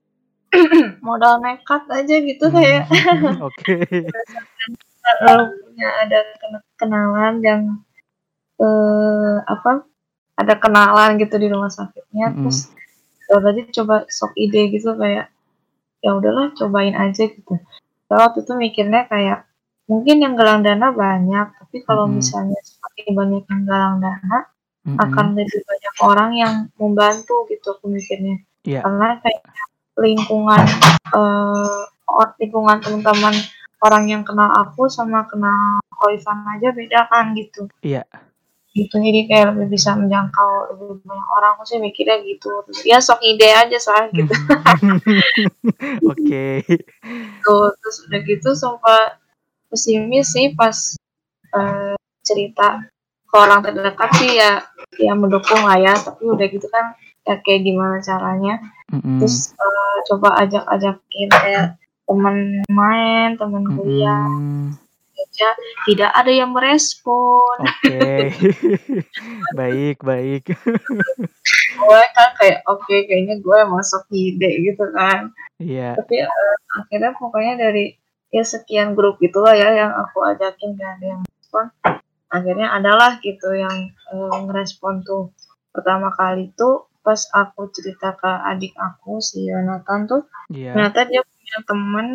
modal 1.06 1.42
nekat 1.42 1.82
aja 1.90 2.14
gitu 2.22 2.44
kayak 2.50 2.86
Mmm, 2.86 3.42
oke. 3.50 3.74
heeh, 5.00 5.40
punya 5.66 5.88
ada 6.06 6.18
kene 6.38 6.58
kenalan 6.78 7.34
yang, 7.42 7.62
eee, 8.62 9.36
apa, 9.50 9.82
ada 10.38 10.54
kenalan 10.62 11.18
gitu 11.18 11.34
di 11.42 11.50
rumah 11.50 11.70
sakitnya, 11.74 12.30
Mhm. 12.30 12.46
terus 12.46 12.70
ya 13.26 13.36
tadi 13.42 13.60
coba 13.74 13.96
sok 14.06 14.32
ide 14.38 14.70
gitu 14.74 14.94
kayak, 14.94 15.26
ya 16.06 16.10
udahlah 16.14 16.54
cobain 16.54 16.94
aja 16.94 17.26
gitu. 17.26 17.54
Soalnya 18.10 18.26
waktu 18.26 18.42
itu 18.42 18.52
mikirnya 18.58 19.06
kayak, 19.06 19.46
mungkin 19.86 20.18
yang 20.18 20.34
galang 20.34 20.66
dana 20.66 20.90
banyak, 20.90 21.46
tapi 21.62 21.86
kalau 21.86 22.10
Mhm. 22.10 22.18
misalnya 22.18 22.58
semakin 22.58 23.06
banyak 23.14 23.44
yang 23.46 23.62
galang 23.62 23.96
dana, 24.02 24.38
akan 24.98 25.26
Mhm. 25.30 25.36
lebih 25.38 25.60
banyak 25.62 25.94
orang 26.02 26.30
yang 26.34 26.54
membantu 26.74 27.46
gitu 27.46 27.78
aku 27.78 27.86
mikirnya. 27.86 28.42
Iya. 28.66 28.82
Karena 28.82 29.22
kayaknya 29.22 29.62
lingkungan, 30.02 30.64
or 32.10 32.26
lingkungan 32.42 32.82
teman-teman 32.82 33.34
orang 33.86 34.04
yang 34.10 34.22
kenal 34.26 34.50
aku 34.58 34.90
sama 34.90 35.22
kenal 35.30 35.78
Ko 35.94 36.10
Ivan 36.10 36.42
aja 36.58 36.74
beda 36.74 37.06
kan 37.06 37.30
gitu. 37.38 37.70
Iya. 37.86 38.02
Gitu, 38.70 38.94
jadi 39.02 39.20
kayak 39.26 39.46
lebih 39.50 39.74
bisa 39.74 39.98
menjangkau 39.98 40.50
lebih 40.78 41.02
banyak 41.02 41.28
orang, 41.34 41.50
aku 41.58 41.62
sih 41.66 41.78
mikirnya 41.82 42.22
gitu. 42.22 42.62
Ya 42.86 43.02
sok 43.02 43.18
ide 43.26 43.50
aja 43.50 43.74
soalnya 43.82 44.14
gitu. 44.14 44.30
Oke. 46.10 46.62
Tuh, 47.42 47.66
terus 47.82 47.96
udah 48.06 48.20
gitu 48.26 48.50
sempat 48.54 49.18
pesimis 49.70 50.30
sih 50.34 50.54
pas, 50.54 50.76
eee, 51.54 51.94
cerita 52.26 52.84
ke 53.30 53.36
orang 53.38 53.60
terdekat 53.66 54.10
sih 54.18 54.38
ya 54.38 54.62
ya 54.98 55.12
mendukung 55.18 55.62
lah 55.66 55.78
ya, 55.80 55.94
tapi 55.98 56.26
udah 56.30 56.46
gitu 56.50 56.66
kan 56.70 56.94
ya 57.26 57.38
kayak 57.42 57.62
gimana 57.66 57.98
caranya. 58.02 58.54
Mhm. 58.94 59.18
Terus, 59.22 59.54
eee, 59.58 59.96
coba 60.12 60.28
ajak-ajakin 60.46 61.28
kayak 61.30 61.66
temen 62.06 62.36
main, 62.70 63.28
temen 63.38 63.64
kuliah, 63.74 64.26
Mhm. 64.30 64.78
Aja 65.26 65.48
tidak 65.84 66.10
ada 66.16 66.32
yang 66.32 66.50
merespon. 66.52 67.56
Oke. 67.60 68.32
Baik 69.58 70.00
baik. 70.00 70.44
Gue 71.76 72.02
kan 72.14 72.30
kayak, 72.38 72.62
oke 72.68 72.94
kayaknya 73.08 73.40
gue 73.40 73.56
emang 73.56 73.82
sok 73.82 74.06
ide 74.12 74.50
gitu 74.62 74.84
kan. 74.94 75.32
Iya. 75.60 75.98
Tapi, 75.98 76.22
eee, 76.22 76.54
akhirnya 76.80 77.10
pokoknya 77.18 77.54
dari 77.68 77.96
ya 78.30 78.46
sekian 78.46 78.94
grup 78.94 79.18
gitulah 79.18 79.52
ya 79.58 79.74
yang 79.74 79.90
aku 79.90 80.22
ajakin 80.22 80.78
gak 80.78 81.02
ada 81.02 81.06
yang 81.18 81.22
respon, 81.26 81.66
akhirnya 82.30 82.68
adalah 82.70 83.18
gitu 83.18 83.50
yang, 83.52 83.90
eee, 83.90 84.36
ngerespon 84.46 85.02
tuh. 85.02 85.34
Pertama 85.74 86.14
kali 86.14 86.54
tuh 86.54 86.86
pas 87.00 87.18
aku 87.32 87.72
cerita 87.74 88.14
ke 88.14 88.28
adik 88.28 88.76
aku 88.78 89.18
si 89.18 89.48
Yonatan 89.50 90.06
tuh, 90.06 90.22
Iya. 90.52 90.76
ternyata 90.76 91.00
dia 91.10 91.22
punya 91.26 91.58
temen, 91.66 92.06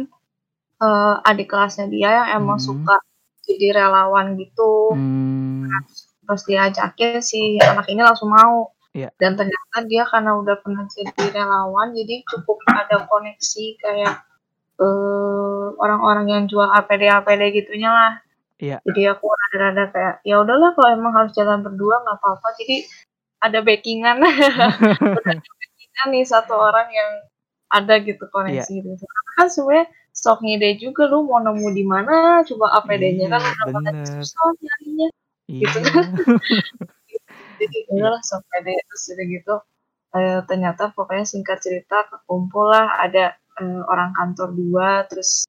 eee, 0.82 1.14
adik 1.30 1.48
kelasnya 1.52 1.86
dia 1.92 2.10
yang 2.24 2.30
emang 2.44 2.60
Mhm. 2.62 2.66
suka 2.68 2.96
jadi 3.48 3.68
relawan 3.78 4.36
gitu. 4.42 4.94
Mmm. 4.98 5.70
Nah, 5.70 5.82
pas 6.28 6.42
diajakin 6.44 7.22
si 7.22 7.58
anak 7.62 7.86
ini 7.92 8.02
langsung 8.06 8.32
mau. 8.34 8.72
Iya. 8.96 9.12
Dan 9.22 9.36
ternyata 9.40 9.78
dia 9.90 10.04
karena 10.10 10.34
udah 10.40 10.56
pernah 10.64 10.84
jadi 10.90 11.24
relawan, 11.36 11.92
jadi 11.96 12.16
cukup 12.32 12.58
ada 12.72 13.06
koneksi 13.10 13.66
kayak, 13.84 14.16
eee, 14.82 15.66
orang-orang 15.82 16.28
yang 16.32 16.44
jual 16.52 16.68
APD-APD 16.72 17.44
gitunya 17.56 17.92
lah. 17.94 18.14
Iya. 18.62 18.80
Jadi 18.88 19.02
aku 19.12 19.26
rada-rada 19.32 19.86
kayak, 19.94 20.16
ya 20.28 20.40
udahlah 20.44 20.72
kalau 20.78 20.90
emang 20.96 21.14
harus 21.18 21.34
jalan 21.38 21.62
berdua 21.66 22.02
nggak 22.06 22.18
apa-apa, 22.22 22.48
jadi 22.62 22.78
ada 23.44 23.60
backing-an. 23.66 24.18
Ada 24.24 24.68
backing-an 25.62 26.08
nih 26.16 26.26
satu 26.28 26.54
orang 26.58 26.88
yang 26.94 27.12
ada 27.72 27.96
gitu 28.04 28.26
koneksi 28.32 28.74
gitu. 28.84 29.04
Karena 29.06 29.32
kan 29.40 29.48
sebenarnya 29.52 29.88
sok 30.24 30.40
ngide 30.46 30.70
juga 30.84 31.04
lu 31.12 31.28
mau 31.28 31.40
nemu 31.44 31.68
di 31.78 31.84
mana 31.94 32.42
coba 32.50 32.66
APD-nya 32.82 33.28
kan 33.34 33.42
Iya, 33.44 33.52
udah 33.52 33.68
pada 33.76 33.92
bener. 33.94 34.02
susah 34.16 34.48
nyarinya, 34.64 35.08
gitu 35.62 35.78
Iya. 35.80 35.92
kan. 35.96 36.06
Jadi 37.62 37.78
Iya. 37.90 37.92
udahlah 37.96 38.22
sok 38.30 38.44
pede, 38.52 38.74
terus 38.88 39.04
udah 39.14 39.26
gitu, 39.36 39.56
eee, 40.18 40.40
ternyata 40.50 40.84
pokoknya 40.98 41.26
singkat 41.28 41.60
cerita 41.66 41.98
kekumpul 42.12 42.66
lah 42.74 42.88
ada, 43.06 43.26
eee, 43.62 43.82
orang 43.92 44.12
kantor 44.18 44.50
2, 44.56 44.90
terus 45.12 45.46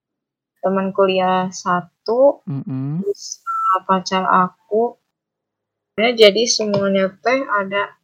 teman 0.65 0.91
kuliah 0.97 1.49
1, 1.55 2.43
Mhm. 2.47 3.03
terus, 3.03 3.23
eee, 3.47 3.79
pacar 3.89 4.25
aku. 4.29 4.99
Ya 5.99 6.13
jadi 6.13 6.45
semuanya 6.45 7.09
teh 7.25 7.41
ada 7.49 7.97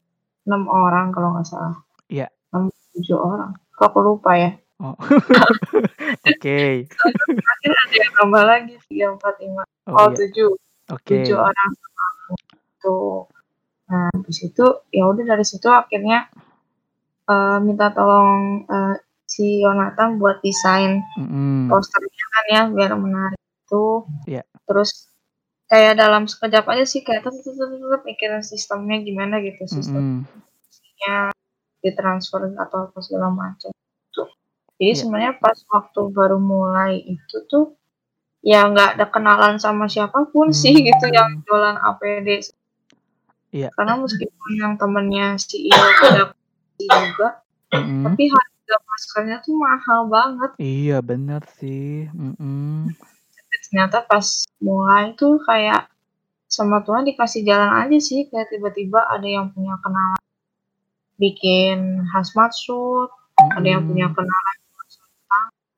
6 0.49 0.65
orang 0.71 1.13
kalau 1.15 1.35
nggak 1.37 1.49
salah. 1.49 1.77
Iya. 2.09 2.33
6, 2.55 2.71
7 2.95 3.19
orang, 3.21 3.53
kok 3.77 3.87
aku 3.93 4.01
lupa 4.05 4.33
ya. 4.39 4.51
Oh. 4.83 4.97
Oke. 6.31 6.91
Terakhir 6.91 7.73
ada 7.87 7.95
yang 8.03 8.13
nambah 8.19 8.43
lagi 8.51 8.75
3, 8.91 9.07
4, 9.15 9.35
5, 9.43 9.63
Oh, 9.87 9.95
oh 9.99 10.09
iya. 10.11 10.17
7, 10.19 10.51
7 11.07 11.37
Oke. 11.39 11.39
orang 11.39 11.71
sama 11.79 12.03
aku, 12.11 12.35
tuh. 12.83 13.15
Nah, 13.91 14.09
habis 14.15 14.39
itu 14.47 14.67
ya 14.95 15.05
udah 15.11 15.25
dari 15.27 15.45
situ 15.47 15.69
akhirnya, 15.71 16.31
eee, 17.31 17.59
minta 17.67 17.91
tolong, 17.95 18.65
eee, 18.69 18.95
si 19.29 19.63
Yonatan 19.65 20.21
buat 20.23 20.41
desain 20.45 21.03
Mhm. 21.19 21.71
posternya 21.73 22.27
kan 22.35 22.45
ya 22.53 22.63
biar 22.73 22.93
menarik 22.99 23.41
gitu. 23.67 24.07
Iya. 24.29 24.43
Terus 24.69 25.11
kayak 25.71 25.95
dalam 26.01 26.27
sekejap 26.31 26.65
aja 26.69 26.85
sih 26.87 27.03
kayak 27.07 27.25
mikirin 28.07 28.43
sistemnya 28.45 29.01
gimana 29.03 29.41
gitu, 29.45 29.63
sistem 29.69 30.03
Mhm. 30.23 30.43
nya 31.03 31.17
ditransfer 31.85 32.43
atau 32.57 32.91
apa 32.91 32.99
segala 33.03 33.29
macam. 33.33 33.73
Jadi 34.81 34.89
Iya. 34.93 34.99
sebenarnya 34.99 35.33
pas 35.39 35.59
waktu 35.69 36.01
baru 36.11 36.39
mulai 36.41 37.01
itu 37.01 37.37
tuh, 37.47 37.77
ya 38.43 38.67
nggak 38.67 38.99
ada 38.99 39.07
kenalan 39.09 39.57
sama 39.63 39.87
siapa 39.87 40.27
pun 40.33 40.51
sih 40.51 40.75
gitu 40.75 41.07
yang 41.13 41.41
jualan 41.47 41.79
APD. 41.79 42.43
Iya. 43.53 43.69
Karena 43.77 44.01
meskipun 44.01 44.51
yang 44.59 44.75
temennya 44.81 45.37
CEO 45.37 45.77
pada 46.01 46.33
juga, 46.81 47.29
Mhm. 47.77 48.05
tapi 48.11 48.23
harga 48.33 48.77
maskernya 48.89 49.37
tuh 49.45 49.55
mahal 49.55 50.01
banget. 50.09 50.51
Iya, 50.59 50.99
bener 51.05 51.45
sih. 51.61 52.09
Mhm. 52.11 52.91
Tapi 53.31 53.55
ternyata 53.69 54.03
pas 54.09 54.49
mulai 54.59 55.13
tuh 55.15 55.37
kayak 55.45 55.93
sama 56.49 56.81
Tuhan 56.85 57.05
dikasih 57.07 57.45
jalan 57.45 57.73
aja 57.87 57.99
sih, 58.01 58.29
kayak 58.29 58.49
tiba-tiba 58.51 59.05
ada 59.09 59.25
yang 59.25 59.53
punya 59.53 59.77
kenalan 59.85 60.21
bikin 61.17 62.03
hazmat 62.11 62.51
suit, 62.51 63.13
ada 63.39 63.69
yang 63.69 63.85
punya 63.87 64.09
kenalan. 64.11 64.57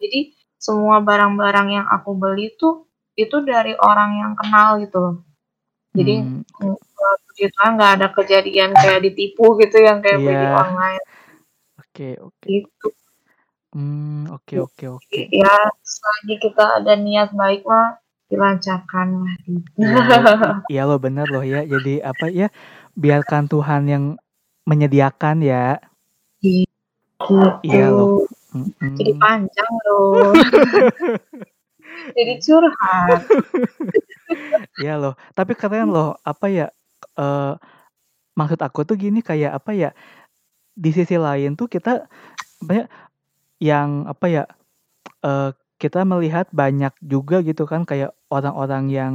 Jadi 0.04 0.20
semua 0.60 1.00
barang-barang 1.00 1.68
yang 1.72 1.86
aku 1.88 2.12
beli 2.12 2.52
tuh, 2.60 2.84
itu 3.16 3.40
dari 3.40 3.72
orang 3.80 4.10
yang 4.20 4.32
kenal 4.36 4.76
gitu 4.84 4.96
loh. 5.00 5.16
Jadi, 5.96 6.14
eee, 6.60 6.76
puji 7.24 7.46
Tuhan 7.50 7.70
nggak 7.78 7.92
ada 8.00 8.08
kejadian 8.12 8.70
kayak 8.76 9.00
ditipu 9.06 9.56
gitu 9.58 9.80
yang 9.80 9.98
kayak 10.04 10.20
beli 10.20 10.44
Iya. 10.44 10.54
online. 10.54 11.04
Oke 11.80 12.08
oke. 12.18 12.46
Gitu. 12.46 12.88
Mmm, 13.74 14.30
oke 14.30 14.54
oke 14.62 14.84
oke. 14.98 15.20
Ya 15.34 15.54
selagi 15.82 16.34
kita 16.38 16.78
ada 16.78 16.94
niat 16.94 17.34
baik 17.34 17.66
mah 17.66 17.98
dilancarkan 18.30 19.08
lah 19.22 19.34
gitu. 19.46 19.70
Iya 19.82 19.82
iya 20.72 20.82
loh, 20.86 20.98
bener 21.02 21.26
loh 21.26 21.42
ya. 21.42 21.66
Jadi 21.66 21.98
apa 22.02 22.30
ya, 22.30 22.50
biarkan 22.94 23.50
Tuhan 23.50 23.82
yang 23.90 24.04
menyediakan 24.66 25.42
ya. 25.42 25.82
Gitu. 26.38 27.38
Iya 27.66 27.86
loh. 28.54 28.66
Jadi 28.98 29.12
panjang 29.18 29.72
loh. 29.86 30.32
Jadi 32.18 32.34
curhat. 32.42 33.20
Iya 34.78 34.94
loh, 34.98 35.14
tapi 35.34 35.54
keren 35.54 35.90
loh, 35.90 36.18
apa 36.26 36.46
ya, 36.50 36.66
eee, 37.18 37.52
maksud 38.38 38.60
aku 38.62 38.82
tuh 38.86 38.96
gini, 38.98 39.20
kayak 39.22 39.58
apa 39.62 39.70
ya, 39.74 39.90
di 40.74 40.90
sisi 40.94 41.14
lain 41.18 41.54
tuh 41.58 41.70
kita 41.70 42.06
ya, 42.70 42.86
yang 43.62 44.06
apa 44.10 44.26
ya, 44.30 44.44
eee, 45.24 45.50
kita 45.80 46.02
melihat 46.06 46.48
banyak 46.54 46.94
juga 47.04 47.42
gitu 47.44 47.66
kan 47.68 47.84
kayak 47.84 48.14
orang-orang 48.32 48.84
yang 48.90 49.14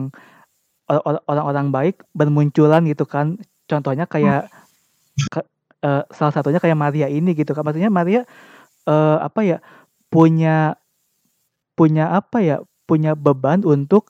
orang-orang 1.27 1.69
baik 1.73 2.03
bermunculan 2.17 2.83
gitu 2.89 3.05
kan. 3.07 3.37
Contohnya 3.69 4.05
kayak 4.09 4.49
ke 5.33 5.41
eee, 5.85 6.03
salah 6.13 6.33
satunya 6.35 6.59
kayak 6.63 6.77
Maria 6.79 7.07
ini 7.11 7.33
gitu 7.37 7.51
kan. 7.55 7.63
Maksudnya 7.65 7.91
Maria, 7.93 8.25
eee, 8.89 9.17
apa 9.21 9.41
ya, 9.45 9.57
punya 10.13 10.77
punya 11.77 12.13
apa 12.17 12.39
ya, 12.43 12.57
punya 12.89 13.13
beban 13.17 13.61
untuk 13.67 14.09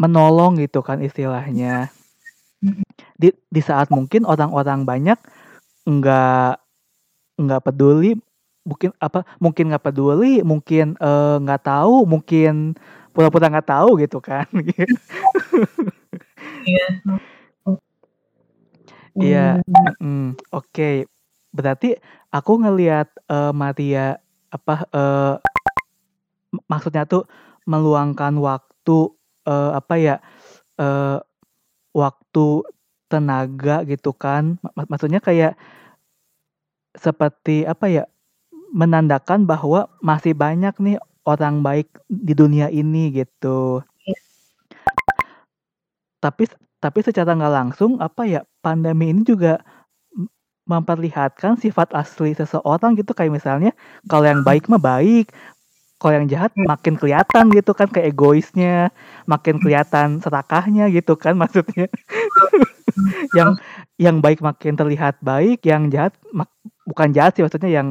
menolong 0.00 0.58
gitu 0.62 0.80
kan 0.84 1.00
istilahnya. 1.04 1.90
Di 3.20 3.32
di 3.52 3.60
saat 3.64 3.88
mungkin 3.92 4.24
orang-orang 4.28 4.84
banyak 4.88 5.18
nggak 5.88 6.52
nggak 7.40 7.62
peduli, 7.66 8.16
mungkin 8.68 8.90
apa, 9.02 9.24
mungkin 9.42 9.64
nggak 9.72 9.84
peduli, 9.92 10.40
mungkin, 10.46 10.94
eee, 11.00 11.34
nggak 11.44 11.62
tahu, 11.66 12.04
mungkin 12.08 12.76
pura-pura 13.16 13.48
nggak 13.52 13.68
tahu 13.70 13.90
gitu 14.02 14.18
kan. 14.24 14.46
Iya. 16.68 16.86
Iya, 19.14 19.62
mhm, 20.00 20.34
oke. 20.52 21.06
Berarti 21.56 21.86
aku 22.36 22.52
ngelihat, 22.62 23.08
eee, 23.30 23.52
Maria 23.56 24.06
apa, 24.52 24.74
eee, 24.92 25.34
maksudnya 26.70 27.04
tuh 27.08 27.24
meluangkan 27.68 28.34
waktu, 28.40 28.98
eee, 29.48 29.70
apa 29.80 29.94
ya, 30.00 30.16
eee, 30.80 31.18
waktu, 31.96 32.48
tenaga 33.12 33.84
gitu 33.88 34.12
kan. 34.16 34.58
Ma 34.76 34.84
maksudnya 34.90 35.20
kayak 35.22 35.54
seperti 36.94 37.66
apa 37.66 37.86
ya, 37.90 38.04
menandakan 38.74 39.44
bahwa 39.48 39.88
masih 40.04 40.34
banyak 40.36 40.74
nih 40.82 40.96
orang 41.26 41.60
baik 41.64 41.88
di 42.10 42.32
dunia 42.36 42.68
ini 42.72 43.12
gitu. 43.14 43.82
Iya. 44.06 44.18
Tapi 46.22 46.44
tapi 46.80 46.98
secara 47.04 47.32
nggak 47.36 47.54
langsung 47.54 47.98
apa 48.00 48.24
ya, 48.28 48.40
pandemi 48.64 49.10
ini 49.12 49.22
juga 49.26 49.60
memperlihatkan 50.66 51.56
sifat 51.62 51.94
asli 51.94 52.34
seseorang 52.34 52.98
gitu. 52.98 53.14
Kayak 53.14 53.38
misalnya 53.40 53.72
kalau 54.10 54.26
yang 54.26 54.42
baik 54.42 54.66
mah 54.66 54.82
baik, 54.82 55.30
kalau 55.96 56.20
yang 56.20 56.28
jahat 56.28 56.52
makin 56.58 57.00
kelihatan 57.00 57.48
gitu 57.54 57.72
kan 57.72 57.88
kayak 57.88 58.12
egoisnya, 58.12 58.92
makin 59.24 59.56
kelihatan 59.62 60.20
serakahnya 60.20 60.92
gitu 60.92 61.16
kan 61.16 61.38
maksudnya. 61.42 61.88
Yang 63.32 63.50
yang 63.96 64.16
baik 64.20 64.44
makin 64.44 64.76
terlihat 64.76 65.22
baik, 65.24 65.64
yang 65.64 65.88
jahat 65.88 66.12
mak 66.34 66.50
bukan 66.84 67.10
jahat 67.16 67.38
sih 67.38 67.42
maksudnya 67.46 67.70
yang, 67.72 67.88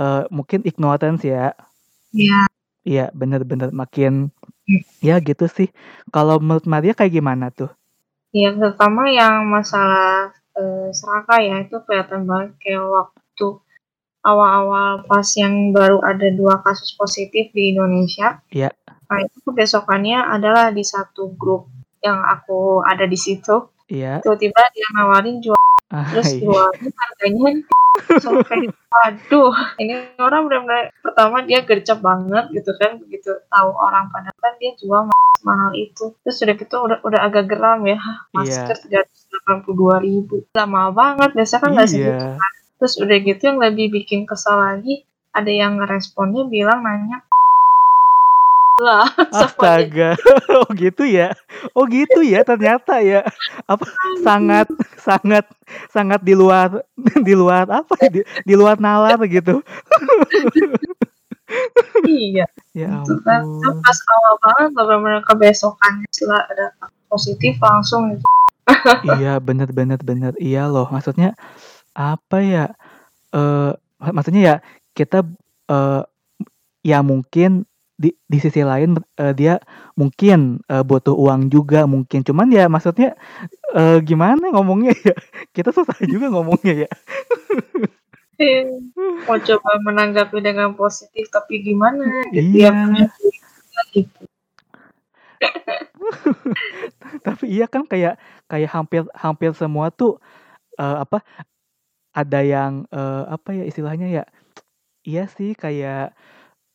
eee, 0.00 0.22
mungkin 0.34 0.66
ignorance 0.66 1.22
ya. 1.22 1.54
Iya. 2.10 2.48
Iya, 2.84 3.06
bener 3.16 3.48
bener 3.48 3.72
makin 3.72 4.28
ya 5.00 5.16
gitu 5.20 5.48
sih. 5.48 5.68
Kalau 6.12 6.36
menurut 6.40 6.68
Maria 6.68 6.92
kayak 6.92 7.16
gimana 7.16 7.48
tuh? 7.48 7.72
Yang 8.34 8.60
pertama 8.60 9.08
yang 9.08 9.46
masalah, 9.46 10.34
eee, 10.84 10.92
serakah 10.92 11.40
ya, 11.40 11.56
itu 11.64 11.76
kelihatan 11.88 12.28
banget 12.28 12.50
kayak 12.60 12.84
waktu 12.84 13.46
awal-awal 14.24 15.04
pas 15.08 15.28
yang 15.36 15.72
baru 15.72 16.00
ada 16.00 16.28
2 16.32 16.60
kasus 16.64 16.92
positif 16.96 17.52
di 17.56 17.72
Indonesia. 17.76 18.40
Iya. 18.52 18.72
Nah 19.08 19.18
itu 19.20 19.36
kebesokannya 19.44 20.20
adalah 20.20 20.72
di 20.72 20.80
satu 20.84 21.32
grup 21.36 21.68
yang 22.04 22.20
aku 22.20 22.80
ada 22.84 23.04
di 23.08 23.16
situ, 23.16 23.68
Iya. 23.88 24.20
tiba-tiba 24.24 24.60
dia 24.72 24.88
nawarin 24.96 25.40
jual 25.44 25.56
Ah, 25.92 26.08
terus 26.10 26.36
iya. 26.36 26.40
jualnya 26.42 26.90
harganya 26.96 27.48
kayak 28.50 28.72
waduh 28.90 29.54
ini 29.78 29.94
orang 30.18 30.50
bener-bener 30.50 30.90
pertama 31.04 31.36
dia 31.46 31.62
gercep 31.62 31.98
banget 32.02 32.44
gitu 32.50 32.72
kan, 32.80 32.98
begitu 32.98 33.30
tahu 33.52 33.70
orang 33.76 34.10
pada 34.10 34.32
kan 34.42 34.56
dia 34.58 34.72
jual 34.80 35.06
semahal 35.44 35.76
itu. 35.76 36.16
Terus 36.24 36.40
udah 36.40 36.54
gitu 36.56 36.76
udah 36.80 36.98
udah 37.04 37.20
agak 37.20 37.44
geram 37.52 37.84
ya, 37.84 38.00
masker 38.32 38.80
Iya. 38.88 39.04
Rp382.000 39.04 40.56
lama 40.56 40.82
banget, 40.96 41.30
biasanya 41.36 41.60
kan 41.60 41.70
nggak 41.76 41.88
segitu 41.92 42.08
Iya. 42.24 42.40
kan. 42.40 42.52
Terus 42.80 42.94
udah 42.96 43.16
gitu 43.20 43.42
yang 43.44 43.58
lebih 43.60 43.86
bikin 43.92 44.24
kesel 44.24 44.56
lagi, 44.56 45.04
ada 45.36 45.52
yang 45.52 45.76
ngeresponnya 45.76 46.48
bilang 46.48 46.80
nanya 46.80 47.20
lah. 48.88 49.06
Astaga, 49.30 50.16
oh 50.64 50.68
gitu 50.74 51.04
ya? 51.04 51.36
Oh 51.76 51.84
gitu 51.84 52.24
ya 52.24 52.40
ternyata 52.42 53.04
ya? 53.04 53.20
Apa, 53.68 53.84
sangat 54.24 54.66
sangat 54.96 55.44
sangat 55.92 56.24
di 56.24 56.32
luar 56.32 56.80
di 57.28 57.36
luar 57.36 57.68
apa 57.68 58.00
ya, 58.00 58.08
di 58.08 58.20
di 58.24 58.54
luar 58.56 58.80
nalar 58.80 59.20
gitu. 59.28 59.60
Iya, 62.04 62.46
Ya 62.74 62.88
itu 63.04 63.14
kan. 63.24 63.40
Itu 63.44 63.70
pas 63.84 63.98
awal 64.14 64.34
banget 64.44 64.68
bener-bener 64.76 65.22
kebesokannya 65.28 66.08
setelah 66.12 66.42
ada 66.50 66.66
positif 67.08 67.54
langsung 67.60 68.16
gitu. 68.16 68.26
Iya, 69.04 69.38
bener 69.40 69.68
bener 69.72 70.00
bener. 70.00 70.32
Iya 70.40 70.66
loh, 70.68 70.88
maksudnya 70.88 71.36
apa 71.94 72.38
ya, 72.42 72.64
ma 74.00 74.08
maksudnya 74.16 74.42
ya 74.42 74.56
kita, 74.96 75.24
eee, 75.70 76.00
ya 76.84 76.98
mungkin 77.04 77.64
di 77.94 78.10
di 78.26 78.38
sisi 78.42 78.60
lain, 78.66 78.98
eee, 79.20 79.32
dia 79.38 79.54
mungkin, 80.00 80.60
eee, 80.68 80.82
butuh 80.84 81.14
uang 81.14 81.48
juga 81.52 81.86
mungkin, 81.86 82.26
cuman 82.26 82.48
ya 82.50 82.66
maksudnya, 82.68 83.14
eee, 83.76 84.00
gimana 84.06 84.50
ngomongnya 84.54 84.92
ya, 84.96 85.14
kita 85.56 85.70
susah 85.74 85.96
juga 86.06 86.30
ngomongnya 86.32 86.86
ya. 86.86 86.90
Iya, 88.38 88.66
mau 89.26 89.38
coba 89.38 89.70
menanggapi 89.86 90.38
dengan 90.42 90.74
positif 90.74 91.30
tapi 91.30 91.62
gimana 91.62 92.02
gitu 92.34 92.66
Iya. 92.66 92.70
gitu. 93.94 94.24
Tapi 97.26 97.44
iya 97.50 97.66
kan 97.70 97.84
kayak 97.86 98.18
kayak 98.50 98.70
hampir 98.72 99.02
hampir 99.14 99.50
semua 99.56 99.90
tuh, 99.94 100.18
eee, 100.80 100.96
apa, 101.04 101.22
ada 102.16 102.40
yang, 102.44 102.86
eee, 102.92 103.22
apa 103.30 103.50
ya 103.56 103.64
istilahnya 103.68 104.08
ya, 104.10 104.24
iya 105.08 105.24
sih 105.30 105.54
kayak, 105.58 106.14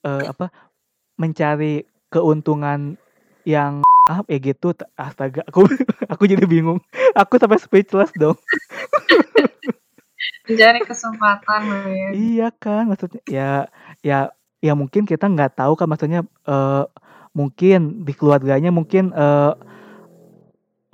eee, 0.06 0.26
apa, 0.32 0.52
mencari 1.22 1.86
keuntungan 2.14 2.98
yang 3.48 3.84
apa 4.12 4.28
ya 4.34 4.40
gitu, 4.42 4.74
astaga 5.00 5.44
aku 5.50 5.66
aku 6.14 6.24
jadi 6.30 6.46
bingung, 6.50 6.80
aku 7.18 7.36
sampai 7.42 7.60
speechless 7.62 8.12
dong. 8.18 8.38
Mencari 10.50 10.82
kesempatan 10.82 11.62
ya. 11.94 12.10
Iya 12.18 12.46
kan, 12.62 12.82
maksudnya 12.90 13.22
ya 13.30 13.50
ya 14.02 14.16
ya 14.66 14.74
mungkin 14.74 15.04
kita 15.06 15.26
nggak 15.30 15.52
tahu 15.62 15.74
kan 15.80 15.88
maksudnya, 15.92 16.22
eee, 16.50 16.84
mungkin 17.38 17.80
di 18.08 18.12
keluarganya 18.18 18.70
mungkin, 18.74 19.14
eee, 19.14 19.52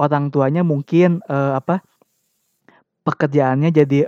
orang 0.02 0.26
tuanya 0.34 0.62
mungkin, 0.66 1.22
eee, 1.30 1.52
apa, 1.60 1.84
pekerjaannya 3.08 3.70
jadi, 3.76 4.00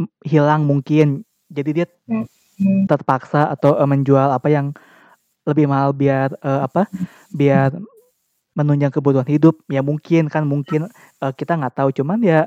m 0.00 0.06
hilang 0.22 0.62
mungkin. 0.66 1.26
Jadi 1.50 1.70
dia 1.82 1.86
Mhm. 2.06 2.86
terpaksa 2.90 3.50
atau, 3.54 3.74
eee, 3.78 3.88
menjual 3.88 4.30
apa 4.34 4.48
yang 4.50 4.72
lebih 5.48 5.66
mahal 5.70 5.92
biar, 5.96 6.34
eee, 6.42 6.60
apa, 6.66 6.86
biar 7.34 7.76
menunjang 8.58 8.92
kebutuhan 8.94 9.28
hidup. 9.28 9.60
Ya 9.70 9.82
mungkin 9.84 10.28
kan, 10.32 10.44
mungkin, 10.48 10.88
eee, 11.22 11.32
kita 11.38 11.56
nggak 11.58 11.76
tahu, 11.78 11.90
cuman 11.96 12.20
ya 12.24 12.40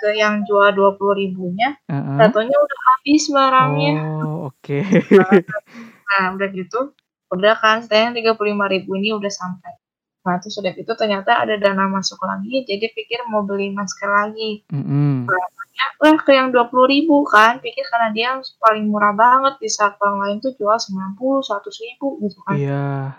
Ke 0.00 0.16
yang 0.16 0.48
jual 0.48 0.72
Rp20.000-nya, 0.72 1.76
Heeh. 1.92 2.16
tau-taunya 2.16 2.56
udah 2.56 2.78
habis 2.88 3.22
barangnya. 3.28 3.94
Oh, 4.24 4.48
oke. 4.48 4.78
Nah, 6.10 6.34
udah 6.34 6.48
gitu, 6.50 6.90
udah 7.30 7.54
kan 7.62 7.86
katanya 7.86 8.34
Rp35.000 8.34 8.82
ini 8.98 9.14
udah 9.14 9.30
sampai. 9.30 9.78
Nah, 10.26 10.42
terus 10.42 10.58
udah 10.58 10.74
gitu 10.74 10.90
ternyata 10.98 11.38
ada 11.38 11.54
dana 11.54 11.86
masuk 11.86 12.18
lagi, 12.26 12.66
jadi 12.66 12.90
pikir 12.90 13.22
mau 13.30 13.46
beli 13.46 13.70
masker 13.70 14.10
lagi. 14.10 14.66
Mhm. 14.74 15.30
Ternyata, 15.30 15.96
wah 16.02 16.18
ke 16.18 16.32
yang 16.34 16.50
Rp20.000 16.50 17.14
kan, 17.30 17.52
pikir 17.62 17.86
karena 17.86 18.08
dia 18.10 18.28
paling 18.58 18.90
murah 18.90 19.14
banget, 19.14 19.62
di 19.62 19.70
saat 19.70 19.94
orang 20.02 20.18
lain 20.18 20.36
tuh 20.42 20.50
jual 20.58 20.74
Rp90.000, 20.76 21.46
Rp100.000 21.46 22.02
gitu 22.26 22.38
kan. 22.42 22.56
Iya. 22.58 23.14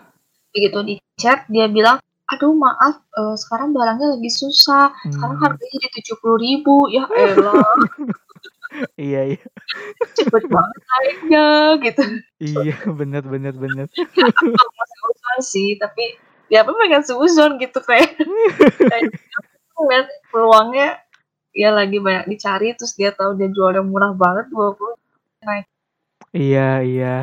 Begitu 0.52 0.78
di-chat 0.84 1.48
dia 1.48 1.66
bilang, 1.72 1.96
"Aduh 2.32 2.56
maaf, 2.56 3.04
eee, 3.12 3.34
sekarang 3.36 3.76
barangnya 3.76 4.16
lagi 4.16 4.30
susah, 4.32 4.88
sekarang 5.04 5.36
Mmm. 5.36 5.44
harganya 5.44 5.76
jadi 5.84 6.00
Rp70.000." 6.16 6.66
Ya 6.88 7.04
elah. 7.12 7.76
Iya 8.96 9.36
iya. 9.36 9.44
Cepet 10.16 10.48
banget 10.48 10.80
naiknya 10.88 11.46
gitu. 11.84 12.02
Iya, 12.40 12.76
bener 12.88 13.20
bener 13.20 13.52
bener. 13.52 13.86
Ya 15.32 15.40
sih, 15.44 15.76
tapi 15.76 16.16
ya 16.52 16.64
aku 16.64 16.72
pengen 16.76 17.04
suuzon 17.04 17.56
gitu 17.60 17.78
kayak 17.84 18.16
kayak 18.80 19.12
ngeliat 19.76 20.08
peluangnya 20.32 20.88
ya 21.52 21.68
lagi 21.72 22.00
banyak 22.00 22.32
dicari, 22.32 22.72
terus 22.76 22.96
dia 22.96 23.12
tahu 23.12 23.36
dia 23.36 23.52
jualnya 23.52 23.84
murah 23.84 24.12
banget, 24.16 24.48
20 24.48 24.96
naik. 25.44 25.68
Iya 26.32 26.68
iya. 26.84 27.16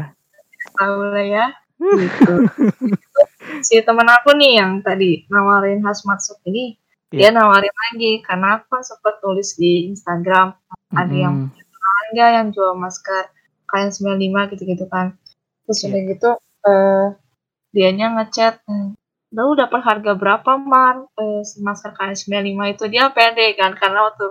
Tahulah 0.77 1.25
ya, 1.25 1.45
gitu. 1.81 2.33
Si 3.65 3.75
temen 3.83 4.07
aku 4.07 4.33
nih 4.37 4.59
yang 4.63 4.71
tadi 4.85 5.25
nawarin 5.29 5.81
hazmat 5.85 6.19
suit 6.23 6.39
ini, 6.49 6.75
dia 7.11 7.29
Iya. 7.29 7.37
nawarin 7.37 7.73
lagi, 7.73 8.11
karena 8.25 8.47
aku 8.61 8.65
kan 8.73 8.83
sempet 8.85 9.15
tulis 9.23 9.49
di 9.59 9.89
Instagram, 9.91 10.53
ada 10.95 11.15
yang 11.15 11.35
nggak 12.13 12.29
yang 12.41 12.47
jual 12.55 12.73
masker 12.77 13.29
KN95 13.69 14.35
gitu-gitu 14.55 14.85
kan. 14.89 15.13
Terus 15.67 15.79
Iya. 15.83 15.87
udah 15.93 16.01
gitu, 16.13 16.29
eee, 16.65 17.05
dianya 17.75 18.07
ngechat, 18.17 18.53
eee, 18.65 18.89
"Lu 19.37 19.53
dapat 19.57 19.81
harga 19.85 20.11
berapa, 20.17 20.51
Mar?" 20.61 21.05
Eee, 21.19 21.41
si 21.45 21.61
masker 21.61 21.93
KN95 21.97 22.65
itu. 22.73 22.85
Dia 22.89 23.09
pede 23.13 23.53
kan 23.59 23.73
karena 23.77 24.09
waktu 24.09 24.25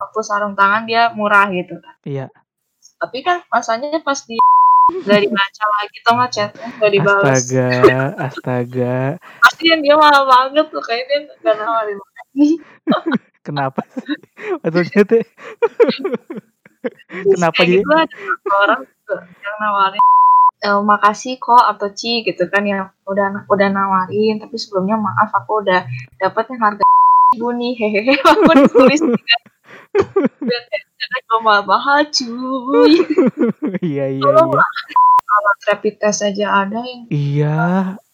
waktu 0.00 0.20
sarung 0.24 0.54
tangan 0.56 0.86
dia 0.88 1.10
murah 1.16 1.50
gitu 1.52 1.76
kan. 1.82 1.96
Iya. 2.06 2.26
Tapi 2.98 3.18
kan 3.26 3.42
masalahnya 3.52 4.00
pas 4.02 4.18
di 4.26 4.38
nggak 4.88 5.20
dibaca 5.20 5.64
lagi 5.76 5.96
tau 6.00 6.12
nggak 6.16 6.32
chat-nya, 6.32 6.66
nggak 6.80 6.92
dibales. 6.96 7.28
Astaga 7.44 8.00
astaga. 8.16 8.96
Kasihan 9.44 9.78
dia 9.84 9.94
malu 10.00 10.24
banget 10.24 10.66
tuh, 10.72 10.80
kayaknya 10.80 11.28
dia 11.28 11.34
nggak 11.44 11.56
nawarin 11.60 11.98
lagi. 12.00 12.48
Kenapa 13.46 13.80
sih? 13.96 14.16
Maksudnya 14.60 15.04
teh 15.08 15.24
kenapa 17.32 17.60
jadi 17.64 17.80
gitu 17.80 17.90
ada 17.90 18.06
orang 18.60 18.80
yang 19.16 19.56
nawarin, 19.60 20.02
eee, 20.62 20.80
"Makasih 20.84 21.34
kok," 21.40 21.64
atau 21.64 21.88
"Ci," 21.92 22.22
gitu 22.28 22.44
kan 22.52 22.62
yang 22.68 22.92
udah 23.08 23.48
udah 23.48 23.68
nawarin, 23.72 24.36
"Tapi 24.40 24.56
sebelumnya 24.60 25.00
maaf 25.00 25.32
aku 25.32 25.64
udah 25.64 25.88
dapet 26.20 26.44
yang 26.52 26.60
harga 26.60 26.84
Ibu 27.40 27.48
nih, 27.56 27.72
hehehe." 27.80 28.14
Aku 28.20 28.52
ditulis 28.52 29.00
Biar 30.98 31.08
kayak 31.14 31.24
jangan 31.30 31.42
mahal-mahal 31.46 32.00
cuy. 32.10 32.92
Iya 33.86 34.04
iya 34.10 34.30
iya. 34.34 34.62
Alat 35.28 35.58
rapid 35.70 35.94
test 36.02 36.20
aja 36.26 36.46
ada 36.66 36.80
yang 36.82 37.02
Iya 37.14 37.58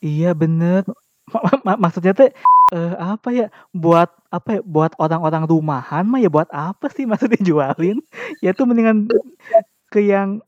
iya 0.04 0.30
bener. 0.36 0.84
Ma 1.32 1.38
ma 1.40 1.52
ma 1.64 1.72
maksudnya 1.88 2.12
teh, 2.12 2.28
eee, 2.76 2.94
apa 3.00 3.28
ya, 3.32 3.46
buat 3.72 4.12
apa 4.28 4.48
ya, 4.58 4.62
buat 4.64 4.92
orang-orang 5.00 5.48
rumahan 5.48 6.04
mah 6.04 6.20
ya 6.20 6.28
buat 6.28 6.50
apa 6.52 6.92
sih 6.92 7.08
masa 7.08 7.24
dijualin? 7.32 8.04
Ya 8.44 8.52
tuh 8.52 8.68
mendingan 8.68 9.08
ke 9.92 10.00
yang 10.04 10.44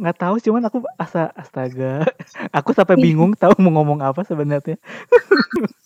nggak 0.00 0.18
tahu 0.20 0.36
cuman 0.42 0.64
aku 0.68 0.84
asa 1.00 1.32
astaga, 1.36 2.04
aku 2.56 2.72
sampai 2.76 2.96
bingung 3.00 3.32
tahu 3.36 3.54
mau 3.64 3.80
ngomong 3.80 4.00
apa 4.04 4.22
sebenarnya. 4.28 4.76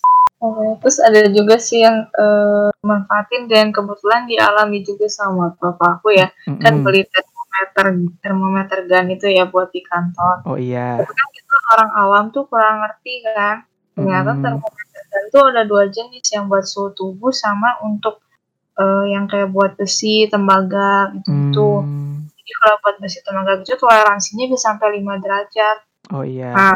Oke, 0.46 0.66
terus 0.82 0.98
ada 1.02 1.20
juga 1.32 1.56
sih 1.58 1.80
yang, 1.82 2.06
eee, 2.12 2.68
manfaatin 2.84 3.42
dan 3.50 3.66
kebetulan 3.74 4.22
dialami 4.30 4.78
juga 4.86 5.06
sama 5.10 5.50
papa 5.58 5.98
aku 5.98 6.14
ya, 6.14 6.28
kan 6.62 6.72
Mhm. 6.78 6.82
beli 6.86 7.02
termometer 7.08 7.86
termometer 8.22 8.78
gun 8.86 9.06
itu 9.10 9.26
ya 9.32 9.44
buat 9.48 9.68
di 9.72 9.80
kantor. 9.82 10.44
Oh 10.46 10.58
iya. 10.60 11.00
Tapi 11.00 11.12
kan 11.12 11.28
kita 11.34 11.54
orang 11.74 11.90
awam 12.02 12.24
tuh 12.34 12.44
kurang 12.50 12.84
ngerti 12.84 13.14
kan, 13.26 13.56
ternyata 13.96 14.30
Mhm. 14.36 14.42
termometer 14.44 15.02
gun 15.10 15.24
tuh 15.34 15.42
ada 15.50 15.62
2 15.64 15.84
jenis, 15.90 16.26
yang 16.36 16.44
buat 16.52 16.64
suhu 16.68 16.92
tubuh 16.94 17.32
sama 17.34 17.80
untuk, 17.82 18.20
eee, 18.78 19.16
yang 19.16 19.24
kayak 19.26 19.50
buat 19.50 19.72
besi, 19.80 20.28
tembaga, 20.30 21.10
gitu-gitu. 21.16 21.82
Mmm. 21.82 22.28
Jadi 22.36 22.52
kalau 22.62 22.76
buat 22.84 22.96
besi, 23.02 23.18
tembaga 23.26 23.52
gitu 23.64 23.74
toleransinya 23.82 24.44
bisa 24.52 24.62
sampai 24.70 24.88
5 25.00 25.18
derajat. 25.18 25.78
Oh 26.14 26.22
iya. 26.22 26.52
Nah, 26.54 26.74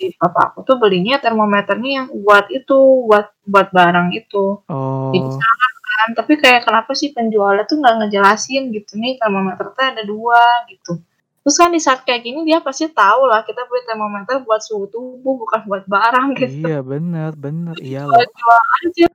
si 0.00 0.06
papa 0.16 0.40
aku 0.56 0.64
tuh 0.68 0.76
belinya 0.82 1.20
termometernya 1.20 1.90
yang 2.04 2.08
buat 2.24 2.48
itu, 2.48 2.78
buat 3.08 3.26
buat 3.44 3.68
barang 3.76 4.08
itu. 4.16 4.64
Jadi 5.12 5.28
Oh. 5.28 5.36
sama 5.36 5.68
kan, 5.90 6.08
tapi 6.18 6.32
kayak 6.42 6.62
kenapa 6.68 6.92
sih 6.96 7.10
penjualnya 7.16 7.64
tuh 7.70 7.76
nggak 7.82 7.94
ngejelasin 8.06 8.62
gitu, 8.76 8.92
"Nih 9.00 9.18
termometer 9.20 9.66
teh 9.76 9.86
ada 9.92 10.02
2," 10.08 10.40
gitu. 10.72 11.02
Terus 11.44 11.56
kan 11.60 11.70
di 11.74 11.80
saat 11.82 12.00
kayak 12.08 12.22
gini 12.26 12.40
dia 12.48 12.60
pasti 12.64 12.86
tahu 12.92 13.26
lah 13.30 13.42
kita 13.48 13.64
beli 13.68 13.82
termometer 13.88 14.40
buat 14.46 14.60
suhu 14.64 14.86
tubuh, 14.92 15.34
bukan 15.44 15.60
buat 15.68 15.84
barang 15.88 16.28
gitu. 16.40 16.68
Iya 16.68 16.74
bener 16.90 17.30
bener, 17.44 17.74
iya 17.86 17.98
loh. 18.10 18.22
Jual-jual 18.22 18.60
aja. 18.86 19.06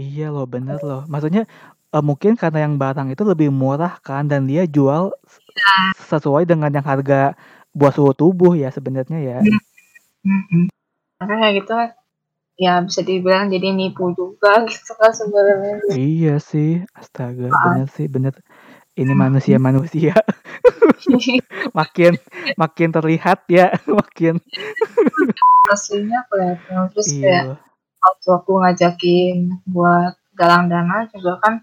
Iya 0.00 0.24
loh, 0.34 0.44
bener 0.54 0.78
loh. 0.88 1.00
Maksudnya, 1.12 1.42
eee, 1.94 2.02
mungkin 2.08 2.32
karena 2.42 2.58
yang 2.66 2.74
barang 2.82 3.08
itu 3.14 3.22
lebih 3.32 3.48
murah 3.54 3.92
kan 4.06 4.24
dan 4.30 4.42
dia 4.50 4.62
jual 4.76 5.12
Iya. 5.54 5.72
sesuai 6.10 6.44
dengan 6.50 6.70
yang 6.76 6.86
harga 6.86 7.34
buat 7.78 7.92
suhu 7.96 8.12
tubuh 8.20 8.52
ya 8.58 8.68
sebenarnya 8.74 9.18
ya. 9.30 9.38
Mhm 9.42 9.60
mhm. 10.24 10.66
Makanya 11.20 11.40
kayak 11.40 11.54
gitu 11.62 11.74
ya 12.54 12.78
bisa 12.86 13.02
dibilang 13.02 13.50
jadi 13.50 13.74
nipu 13.74 14.14
juga 14.14 14.62
gitu 14.70 14.92
kan 14.98 15.10
sebenarnya. 15.10 15.74
Iya 15.94 16.34
sih, 16.38 16.82
astaga, 16.94 17.50
Heeh. 17.50 17.62
bener 17.66 17.88
sih, 17.90 18.06
bener. 18.10 18.34
Ini 18.94 19.10
manusia-manusia 19.10 20.14
makin 21.78 22.14
makin 22.54 22.88
terlihat 22.94 23.42
ya, 23.50 23.74
makin 24.00 24.38
Aslinya 25.66 26.22
kelihatan, 26.30 26.92
terus 26.94 27.08
Iya 27.10 27.24
kayak 27.24 27.44
waktu 28.04 28.28
aku 28.36 28.52
ngajakin 28.62 29.36
buat 29.66 30.14
galang 30.36 30.68
dana 30.68 31.08
juga 31.10 31.40
kan 31.40 31.54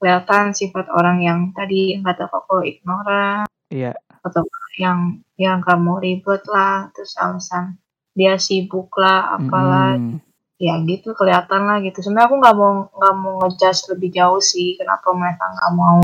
kelihatan 0.00 0.56
sifat 0.56 0.88
orang 0.90 1.20
yang 1.20 1.38
tadi 1.52 1.92
yang 1.94 2.02
kata 2.02 2.24
Kakak 2.26 2.64
ignoran, 2.64 3.44
Iya. 3.68 3.92
atau 4.24 4.48
yang 4.80 5.20
yang 5.36 5.60
nggak 5.60 5.78
mau 5.78 6.00
ribet 6.00 6.42
lah, 6.48 6.88
terus 6.96 7.14
alasan 7.20 7.76
dia 8.16 8.34
sibuk 8.36 8.90
lah, 8.98 9.38
apalah, 9.38 9.96
Mhm. 9.96 10.18
ya 10.60 10.76
gitu 10.84 11.16
kelihatan 11.16 11.64
lah 11.68 11.78
gitu. 11.80 12.04
Sebenarnya 12.04 12.28
aku 12.28 12.36
nggak 12.42 12.56
mau 12.58 12.72
nggak 12.92 13.14
mau 13.16 13.32
nge-judge 13.46 13.96
lebih 13.96 14.10
jauh 14.12 14.42
sih 14.42 14.76
kenapa 14.76 15.08
mereka 15.16 15.44
nggak 15.48 15.72
mau 15.72 15.98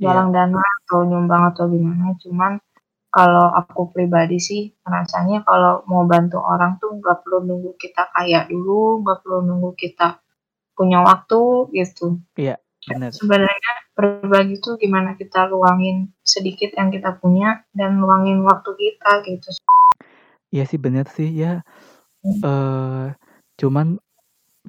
galang 0.00 0.30
Iya. 0.32 0.36
dana 0.48 0.62
atau 0.84 0.98
nyumbang 1.06 1.42
atau 1.54 1.64
gimana, 1.70 2.16
cuman 2.18 2.52
kalau 3.14 3.46
aku 3.46 3.94
pribadi 3.94 4.42
sih 4.42 4.62
ngerasanya 4.82 5.46
kalau 5.46 5.86
mau 5.86 6.02
bantu 6.02 6.42
orang 6.42 6.82
tuh 6.82 6.98
nggak 6.98 7.22
perlu 7.22 7.46
nunggu 7.46 7.78
kita 7.78 8.10
kaya 8.10 8.42
dulu, 8.50 9.06
nggak 9.06 9.22
perlu 9.22 9.38
nunggu 9.46 9.70
kita 9.78 10.18
punya 10.74 10.98
waktu 11.06 11.70
gitu. 11.70 12.18
Iya, 12.34 12.58
bener. 12.90 13.14
Sebenarnya 13.14 13.72
berbagi 13.94 14.58
tuh 14.58 14.74
gimana 14.74 15.14
kita 15.14 15.46
luangin 15.46 16.10
sedikit 16.26 16.74
yang 16.74 16.90
kita 16.90 17.14
punya 17.22 17.62
dan 17.70 18.02
luangin 18.02 18.42
waktu 18.42 18.74
kita 18.74 19.22
gitu. 19.30 19.54
Iya 20.54 20.62
sih 20.70 20.78
bener 20.84 21.06
sih 21.16 21.28
ya, 21.42 21.62
Mmm. 22.24 22.40
eee, 22.46 23.06
cuman 23.60 23.86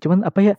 cuman 0.03 0.21
apa 0.29 0.39
ya, 0.43 0.55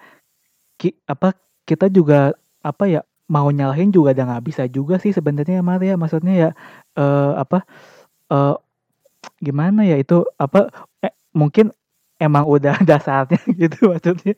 ki 0.80 0.96
apa, 1.10 1.32
kita 1.68 1.86
juga 1.92 2.32
apa 2.64 2.84
ya, 2.90 3.00
mau 3.32 3.48
nyalahin 3.52 3.90
juga 3.94 4.12
udah 4.16 4.24
nggak 4.36 4.44
bisa 4.48 4.62
juga 4.70 4.96
sih 5.02 5.12
sebenarnya 5.16 5.60
Mar 5.64 5.80
ya, 5.84 5.94
maksudnya 6.00 6.34
ya, 6.36 6.50
eee, 6.98 7.30
apa, 7.42 7.64
eee, 8.32 8.54
gimana 9.46 9.82
ya 9.88 9.96
itu, 10.02 10.24
apa, 10.40 10.70
e 11.04 11.08
mungkin 11.36 11.72
emang 12.22 12.44
udah 12.48 12.78
ada 12.82 12.96
saatnya 13.02 13.40
gitu 13.58 13.90
maksudnya. 13.92 14.34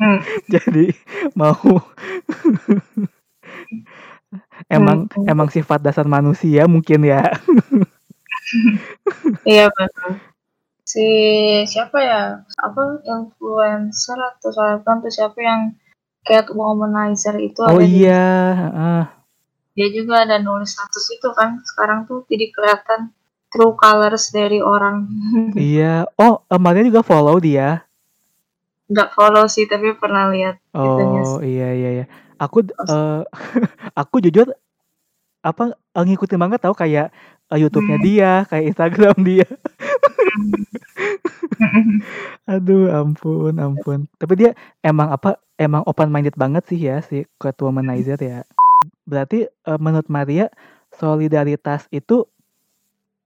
Mmm. 0.00 0.18
Jadi 0.54 0.92
mau 1.38 1.56
emang 4.76 5.08
Mhm. 5.16 5.28
emang 5.28 5.48
sifat 5.52 5.80
dasar 5.84 6.06
manusia 6.08 6.64
mungkin 6.70 7.04
ya. 7.06 7.20
Iya 9.44 9.68
bener. 9.72 10.12
Si 10.84 11.06
siapa 11.64 11.96
ya, 12.00 12.44
apa, 12.60 12.82
influencer 13.08 14.18
atau 14.20 14.52
selebgram 14.52 15.00
tuh 15.00 15.12
siapa 15.12 15.38
yang 15.40 15.72
Catwomanizer 16.24 17.36
itu 17.40 17.60
Oh 17.64 17.76
ada 17.76 17.84
di 17.84 18.00
iya, 18.04 18.28
heeh. 18.56 19.02
dia 19.76 19.88
juga 19.92 20.24
ada 20.24 20.40
nulis 20.40 20.72
status 20.72 21.04
itu 21.12 21.28
kan, 21.36 21.60
sekarang 21.64 22.08
tuh 22.08 22.24
jadi 22.28 22.48
kelihatan 22.52 23.12
true 23.52 23.76
colors 23.76 24.32
dari 24.32 24.60
orang. 24.60 25.04
Iya. 25.56 26.08
Oh, 26.16 26.40
Maria 26.56 26.84
juga 26.88 27.04
follow 27.04 27.36
dia? 27.40 27.84
Nggak 28.88 29.12
follow 29.16 29.44
sih, 29.48 29.64
tapi 29.64 29.96
pernah 29.96 30.28
lihat 30.28 30.60
Oh, 30.76 31.40
iya 31.40 31.70
iya 31.72 31.90
iya. 32.02 32.04
Aku 32.40 32.60
eee, 32.64 33.20
aku 34.00 34.20
jujur 34.20 34.52
apa, 35.44 35.76
ngikutin 35.92 36.40
banget 36.40 36.60
tahu 36.64 36.72
kayak, 36.72 37.12
eee, 37.54 37.62
YouTube-nya 37.62 37.98
Mmm. 38.02 38.06
dia, 38.06 38.32
kayak 38.50 38.64
Instagram 38.74 39.16
dia. 39.22 39.46
Aduh, 42.50 42.90
ampun 42.90 43.54
ampun. 43.62 44.10
Tapi 44.18 44.34
dia 44.34 44.50
emang 44.82 45.14
apa, 45.14 45.38
emang 45.56 45.86
open 45.86 46.10
minded 46.10 46.34
banget 46.34 46.66
sih 46.66 46.80
ya 46.82 46.98
si 47.00 47.22
Catwomanizer 47.38 48.18
ya. 48.18 48.42
Berarti, 49.06 49.46
eee, 49.46 49.78
menurut 49.78 50.10
Maria 50.10 50.50
solidaritas 50.94 51.86
itu 51.94 52.26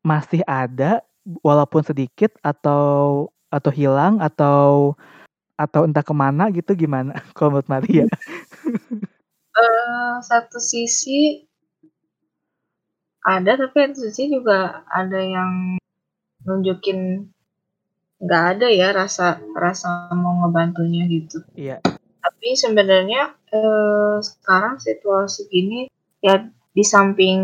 masih 0.04 0.44
ada 0.46 1.04
walaupun 1.44 1.84
sedikit 1.84 2.32
atau 2.40 3.28
atau 3.48 3.70
hilang 3.72 4.20
atau 4.20 4.94
atau 5.58 5.82
entah 5.84 6.04
ke 6.06 6.14
mana 6.14 6.48
gitu 6.54 6.72
gimana 6.76 7.18
kalau 7.36 7.58
menurut 7.58 7.68
Maria? 7.68 8.04
Eee, 9.58 10.12
satu 10.22 10.62
sisi 10.62 11.47
ada, 13.24 13.52
tapi 13.58 13.76
satu 13.90 13.98
sisi 14.08 14.30
juga 14.32 14.84
ada 14.88 15.18
yang 15.20 15.78
nunjukin 16.46 17.28
nggak 18.22 18.44
ada 18.56 18.68
ya 18.72 18.88
rasa 18.96 19.38
rasa 19.56 20.10
mau 20.16 20.42
ngebantunya 20.46 21.06
gitu. 21.10 21.42
Iya. 21.58 21.80
Tapi 22.22 22.48
sebenarnya, 22.58 23.34
eee, 23.54 24.16
sekarang 24.24 24.78
situasi 24.82 25.48
gini 25.52 25.88
ya 26.24 26.42
di 26.74 26.84
samping 26.86 27.40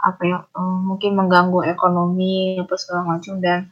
apa 0.00 0.22
ya, 0.26 0.38
eee, 0.56 0.78
mungkin 0.88 1.12
mengganggu 1.18 1.64
ekonomi 1.70 2.58
apa 2.60 2.74
segala 2.80 3.16
macam 3.18 3.38
dan 3.44 3.70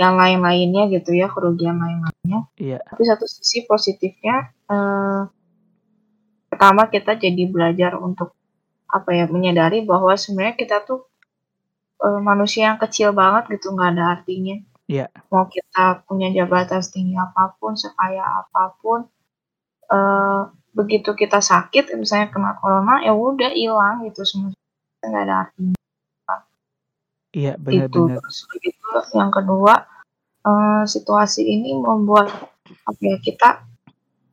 yang 0.00 0.16
lain-lainnya 0.18 0.90
gitu 0.94 1.14
ya, 1.16 1.28
kerugian 1.30 1.78
lain-lainnya. 1.80 2.40
Iya. 2.58 2.78
Tapi 2.86 3.02
satu 3.06 3.26
sisi 3.30 3.64
positifnya, 3.68 4.50
eee, 4.70 5.22
pertama 6.50 6.86
kita 6.92 7.16
jadi 7.18 7.44
belajar 7.50 7.98
untuk 8.00 8.34
apa 8.90 9.10
ya, 9.16 9.24
menyadari 9.30 9.84
bahwa 9.86 10.12
sebenarnya 10.18 10.56
kita 10.60 10.76
tuh, 10.88 11.06
eee, 12.04 12.20
manusia 12.24 12.70
yang 12.72 12.78
kecil 12.82 13.10
banget 13.16 13.44
gitu, 13.58 13.74
nggak 13.74 13.90
ada 13.98 14.04
artinya. 14.20 14.56
Iya. 14.90 15.06
Mau 15.32 15.46
kita 15.50 16.04
punya 16.08 16.28
jabatan 16.34 16.80
setinggi 16.84 17.16
apa 17.18 17.56
pun, 17.60 17.74
sekaya 17.78 18.24
apa 18.44 18.74
pun, 18.82 19.06
eee, 19.92 20.40
begitu 20.76 21.10
kita 21.18 21.40
sakit 21.42 21.94
misalnya 21.98 22.28
kena 22.34 22.52
corona, 22.60 23.02
ya 23.06 23.12
udah 23.16 23.50
hilang 23.54 24.04
gitu 24.08 24.22
semua, 24.26 24.52
nggak 25.04 25.22
ada 25.28 25.36
artinya. 25.50 25.76
Iya, 27.34 27.52
bener 27.58 27.86
Itu, 27.90 28.00
terus 28.14 28.38
gitu 28.62 28.88
yang 29.18 29.30
kedua, 29.34 29.74
eee, 30.46 30.82
situasi 30.88 31.42
ini 31.46 31.76
membuat 31.78 32.28
apa 32.88 33.02
ya, 33.02 33.16
kita, 33.22 33.50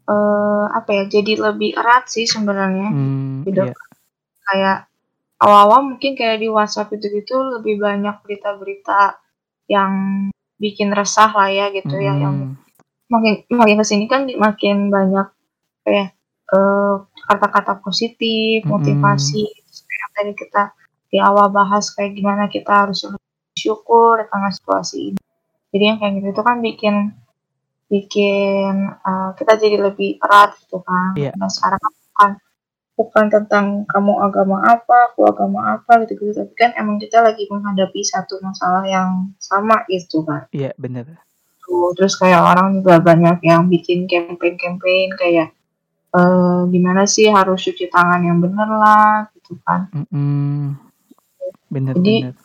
eee, 0.09 0.65
apa 0.79 0.91
ya, 0.97 1.03
jadi 1.09 1.33
lebih 1.51 1.71
erat 1.79 2.05
sih 2.11 2.25
sebenarnya 2.29 2.89
Mmm, 2.95 3.45
hidup 3.49 3.69
iya. 3.73 3.75
Kayak 4.51 4.79
awal-awal 5.43 5.81
mungkin 5.95 6.13
kayak 6.19 6.39
di 6.43 6.49
WhatsApp 6.51 6.91
itu-gitu 6.95 7.35
lebih 7.59 7.79
banyak 7.81 8.15
berita-berita 8.25 9.19
yang 9.71 9.93
bikin 10.61 10.91
resah 10.95 11.31
lah 11.33 11.49
ya 11.51 11.67
gitu 11.75 11.97
ya, 12.01 12.15
yang 12.19 12.35
Mhm. 12.53 12.57
makin 13.13 13.33
makin 13.53 13.77
ke 13.81 13.85
sini 13.87 14.05
kan 14.11 14.27
makin 14.29 14.89
banyak 14.93 15.27
ya, 15.87 16.05
eee, 16.53 16.93
kata-kata 17.29 17.79
positif, 17.85 18.65
Mhm. 18.65 18.71
motivasi, 18.73 19.43
terus 19.67 19.81
kayak 19.89 20.09
tadi 20.17 20.31
kita 20.37 20.63
di 21.11 21.17
awal 21.21 21.49
bahas 21.53 21.91
kayak 21.95 22.13
gimana 22.17 22.47
kita 22.51 22.71
harus 22.87 23.01
bersyukur 23.55 24.21
di 24.23 24.27
tengah 24.31 24.51
situasi 24.55 24.97
ini. 25.15 25.21
Jadi 25.73 25.83
yang 25.89 25.97
kayak 26.01 26.13
gitu 26.21 26.27
itu 26.35 26.43
kan 26.45 26.57
bikin 26.63 26.95
bikin, 27.91 28.75
eee, 29.05 29.29
kita 29.39 29.53
jadi 29.61 29.77
lebih 29.91 30.17
erat 30.23 30.55
gitu 30.63 30.79
kan. 30.85 31.13
Iya. 31.19 31.31
Nah 31.39 31.49
sekarang 31.51 31.81
kan 32.19 32.31
bukan 32.97 33.25
tentang 33.31 33.87
kamu 33.89 34.13
agama 34.21 34.57
apa, 34.67 35.11
aku 35.13 35.25
agama 35.25 35.79
apa 35.79 36.03
gitu-gitu, 36.05 36.35
tapi 36.35 36.53
kan 36.59 36.71
emang 36.77 36.99
kita 37.01 37.23
lagi 37.23 37.47
menghadapi 37.49 38.01
satu 38.05 38.37
masalah 38.43 38.83
yang 38.85 39.31
sama 39.41 39.83
gitu 39.89 40.21
kan. 40.27 40.45
Iya, 40.53 40.75
bener. 40.77 41.07
Tuh, 41.63 41.93
terus 41.97 42.13
kayak 42.19 42.41
orang 42.43 42.81
juga 42.83 42.99
banyak 42.99 43.39
yang 43.47 43.65
bikin 43.71 44.05
campaign-campaign 44.11 45.07
kayak, 45.17 45.49
eee, 46.15 46.59
gimana 46.73 47.03
sih 47.09 47.27
harus 47.31 47.61
cuci 47.63 47.87
tangan 47.91 48.21
yang 48.25 48.39
bener 48.43 48.69
lah 48.69 49.27
gitu 49.37 49.57
kan. 49.65 49.89
Mhm. 49.93 50.77
Bener 51.71 51.93
Jadi, 51.97 52.15
bener. 52.27 52.35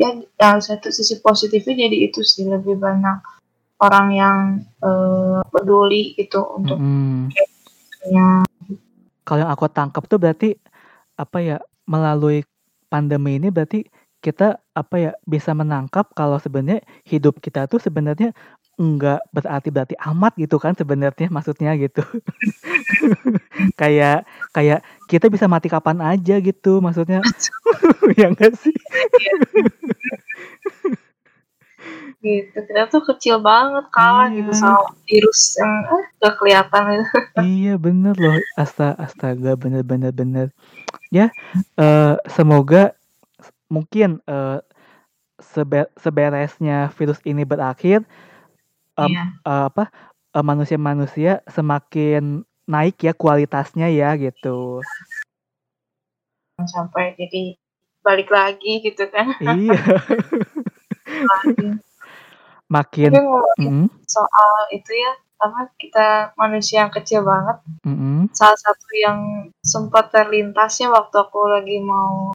eee, 0.00 0.20
ya 0.40 0.50
satu 0.62 0.90
sisi 0.90 1.20
positifnya 1.22 1.86
jadi 1.88 1.98
itu 2.10 2.20
sih, 2.26 2.46
lebih 2.48 2.78
banyak 2.80 3.18
orang 3.82 4.06
yang, 4.14 4.38
eee, 4.82 5.40
peduli 5.52 6.14
gitu 6.18 6.40
untuk 6.58 6.78
Mhm. 6.80 7.30
ya. 8.12 8.28
Kalau 9.26 9.40
yang 9.48 9.52
aku 9.52 9.66
tangkap 9.72 10.04
tuh 10.04 10.20
berarti, 10.20 10.52
apa 11.16 11.38
ya, 11.40 11.56
melalui 11.88 12.44
pandemi 12.92 13.40
ini 13.40 13.48
berarti 13.48 13.84
kita, 14.24 14.60
apa 14.76 14.96
ya, 15.00 15.12
bisa 15.28 15.52
menangkap 15.56 16.12
kalau 16.16 16.36
sebenarnya 16.40 16.84
hidup 17.08 17.40
kita 17.40 17.64
tuh 17.68 17.80
sebenarnya 17.80 18.32
enggak 18.80 19.22
berarti-berarti 19.30 19.94
amat 20.10 20.34
gitu 20.36 20.58
kan 20.58 20.74
sebenarnya 20.76 21.30
maksudnya 21.32 21.72
gitu. 21.78 22.02
Kayak 23.80 24.26
kayak 24.54 24.80
kita 25.10 25.26
bisa 25.32 25.46
mati 25.50 25.68
kapan 25.72 25.98
aja 26.02 26.38
gitu 26.42 26.80
maksudnya. 26.84 27.20
Iya 28.18 28.28
nggak 28.34 28.52
sih? 28.58 28.74
Gitu, 32.24 32.56
kita 32.56 32.88
tuh 32.88 33.02
kecil 33.04 33.36
banget 33.44 33.84
kalah 33.92 34.28
gitu 34.32 34.48
Iya. 34.52 34.60
sama 34.60 34.80
virus 35.04 35.40
yang, 35.60 35.72
eh, 35.92 36.02
nggak 36.20 36.34
kelihatan 36.40 36.84
itu. 36.96 37.04
Iya 37.58 37.74
bener 37.82 38.14
loh, 38.14 38.38
asta 38.54 38.94
astaga, 38.94 39.58
bener 39.58 39.82
bener 39.82 40.12
bener. 40.14 40.46
Ya, 41.10 41.30
eee, 41.78 42.14
semoga 42.30 42.94
mungkin, 43.70 44.22
eee, 44.28 44.58
sebe 45.42 45.86
seberesnya 45.98 46.90
virus 46.96 47.20
ini 47.26 47.42
berakhir, 47.46 48.06
Iya. 48.98 49.24
eee, 49.46 49.64
apa, 49.70 49.90
eee, 50.34 50.44
manusia-manusia 50.44 51.42
semakin 51.50 52.42
naik 52.68 52.96
ya 53.04 53.12
kualitasnya 53.14 53.88
ya 53.92 54.14
gitu. 54.18 54.80
Sampai 56.70 57.18
jadi 57.18 57.58
balik 58.06 58.30
lagi 58.30 58.78
gitu 58.86 59.10
kan. 59.10 59.34
Iya. 59.42 59.74
Lagi. 61.30 61.68
Makin 62.72 63.12
Tapi 63.12 63.20
ngomongin 63.20 63.72
mhm? 63.84 63.86
soal 64.08 64.52
itu 64.72 64.92
ya, 64.96 65.12
apa, 65.36 65.68
kita 65.76 66.32
manusia 66.40 66.80
yang 66.86 66.92
kecil 66.92 67.20
banget, 67.20 67.60
Mhm. 67.84 68.32
salah 68.32 68.56
satu 68.56 68.88
yang 68.96 69.18
sempat 69.60 70.08
terlintas 70.08 70.80
ya 70.80 70.88
waktu 70.88 71.12
aku 71.20 71.44
lagi 71.44 71.76
mau 71.84 72.32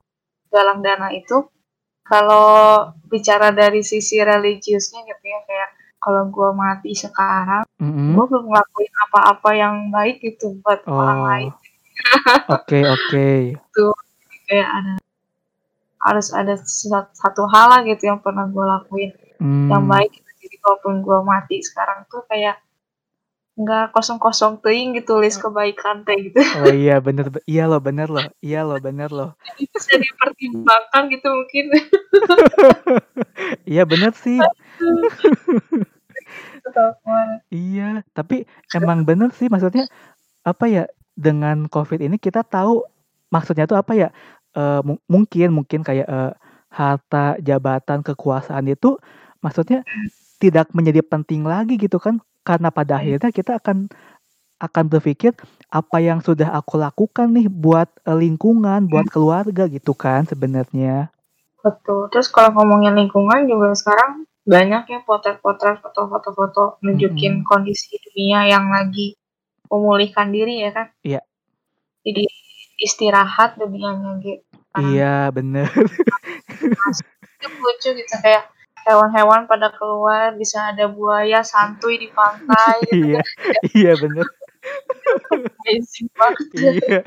galang 0.53 0.85
dana 0.85 1.09
itu, 1.09 1.49
kalau 2.05 2.45
bicara 3.09 3.49
dari 3.49 3.81
sisi 3.81 4.21
religiusnya 4.21 5.01
gitu 5.09 5.25
ya, 5.25 5.39
kayak 5.49 5.69
kalau 5.97 6.29
gua 6.29 6.53
mati 6.53 6.93
sekarang, 6.93 7.65
Mhm. 7.81 8.13
gua 8.13 8.25
belum 8.29 8.45
ngelakuin 8.53 8.93
apa-apa 9.09 9.49
yang 9.57 9.75
baik 9.89 10.21
gitu 10.21 10.61
buat 10.61 10.85
orang 10.85 11.21
lain. 11.25 11.51
Oh. 11.51 11.57
Oke 12.55 12.79
oke. 12.87 13.27
Jadi 13.59 14.37
kayak 14.47 14.69
ada 14.71 14.93
harus 15.99 16.27
ada 16.31 16.55
sat 16.63 17.11
satu 17.11 17.43
hal 17.51 17.67
lah 17.75 17.81
gitu 17.83 18.07
yang 18.07 18.23
pernah 18.23 18.47
gua 18.47 18.79
lakuin 18.79 19.11
yang 19.71 19.83
Mmm. 19.85 19.91
baik 19.91 20.11
gitu. 20.15 20.29
Jadi 20.47 20.55
kalaupun 20.63 20.93
gua 21.05 21.19
mati 21.23 21.59
sekarang 21.63 22.07
tuh 22.11 22.23
kayak 22.31 22.59
nggak 23.59 23.91
kosong-kosong 23.91 24.63
teuing 24.63 24.95
gitu 24.97 25.19
list 25.19 25.43
kebaikan 25.43 26.07
teh 26.07 26.15
gitu. 26.31 26.39
Oh 26.63 26.71
iya 26.71 26.97
bener 27.03 27.27
be 27.33 27.39
iya 27.49 27.67
loh, 27.67 27.81
bener 27.83 28.07
loh 28.09 28.25
iya 28.41 28.63
loh, 28.63 28.79
bener 28.79 29.09
loh. 29.11 29.35
Jadi 29.45 29.63
bisa 29.75 29.93
dipertimbangkan 29.99 31.03
gitu 31.13 31.27
mungkin. 31.31 31.65
Iya 33.67 33.83
bener 33.87 34.13
sih. 34.15 34.39
Iya, 37.53 38.05
tapi 38.13 38.45
emang 38.75 39.03
bener 39.07 39.33
sih 39.33 39.49
maksudnya, 39.49 39.89
apa 40.45 40.65
ya, 40.69 40.85
dengan 41.17 41.67
Covid 41.71 41.99
ini 42.03 42.17
kita 42.21 42.45
tahu 42.45 42.85
maksudnya 43.33 43.65
tuh 43.69 43.79
apa 43.81 43.93
ya, 43.97 44.09
mu 44.85 44.99
mungkin 45.09 45.49
mungkin 45.55 45.81
kayak, 45.85 46.07
eee, 46.07 46.31
harta, 46.73 47.37
jabatan, 47.41 48.01
kekuasaan 48.05 48.65
itu 48.69 48.97
maksudnya 49.45 49.83
tidak 50.43 50.71
menjadi 50.75 51.01
penting 51.05 51.43
lagi 51.47 51.75
gitu 51.79 51.97
kan, 52.01 52.19
karena 52.47 52.69
pada 52.73 52.99
Iya. 52.99 53.17
akhirnya 53.19 53.31
kita 53.35 53.53
akan 53.61 53.77
akan 54.61 54.85
berpikir, 54.91 55.33
"Apa 55.71 55.99
yang 56.03 56.19
sudah 56.23 56.51
aku 56.55 56.79
lakukan 56.79 57.31
nih 57.35 57.47
buat, 57.51 57.89
eee, 58.07 58.17
lingkungan, 58.29 58.87
buat 58.91 59.07
Mmm. 59.07 59.13
keluarga," 59.13 59.65
gitu 59.71 59.93
kan 59.97 60.25
sebenarnya. 60.27 61.11
Betul, 61.63 62.07
terus 62.13 62.31
kalau 62.31 62.55
ngomongin 62.55 62.95
lingkungan 62.95 63.43
juga 63.51 63.75
sekarang 63.75 64.23
banyak 64.47 64.83
ya 64.89 64.99
potret-potret, 65.03 65.83
foto-foto-foto 65.83 66.79
nunjukin 66.85 67.43
Mhm. 67.43 67.45
kondisi 67.45 67.99
dunia 67.99 68.47
yang 68.47 68.71
lagi 68.71 69.15
memulihkan 69.71 70.31
diri 70.31 70.63
ya 70.65 70.71
kan. 70.73 70.87
Iya. 71.03 71.21
Jadi 72.07 72.23
istirahat 72.79 73.59
dunianya 73.59 74.15
sekarang. 74.23 74.95
Iya, 74.95 75.15
bener. 75.35 75.65
Itu 77.39 77.47
lucu 77.59 77.89
gitu 77.99 78.15
kayak 78.23 78.43
hewan-hewan 78.89 79.45
pada 79.45 79.69
keluar, 79.77 80.33
bisa 80.33 80.73
ada 80.73 80.89
buaya 80.89 81.45
santuy 81.45 82.01
di 82.01 82.09
pantai 82.09 82.81
gitu 82.89 83.05
Iya 83.13 83.21
iya 83.77 83.93
bener. 83.93 84.25
amazing 85.31 86.09
banget 86.17 86.47
ya. 86.57 86.71
Iya. 86.75 86.99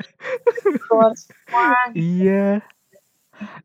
Keluar 0.89 1.11
semua 1.15 1.75
gitu. 1.93 1.99
Iya. 2.01 2.47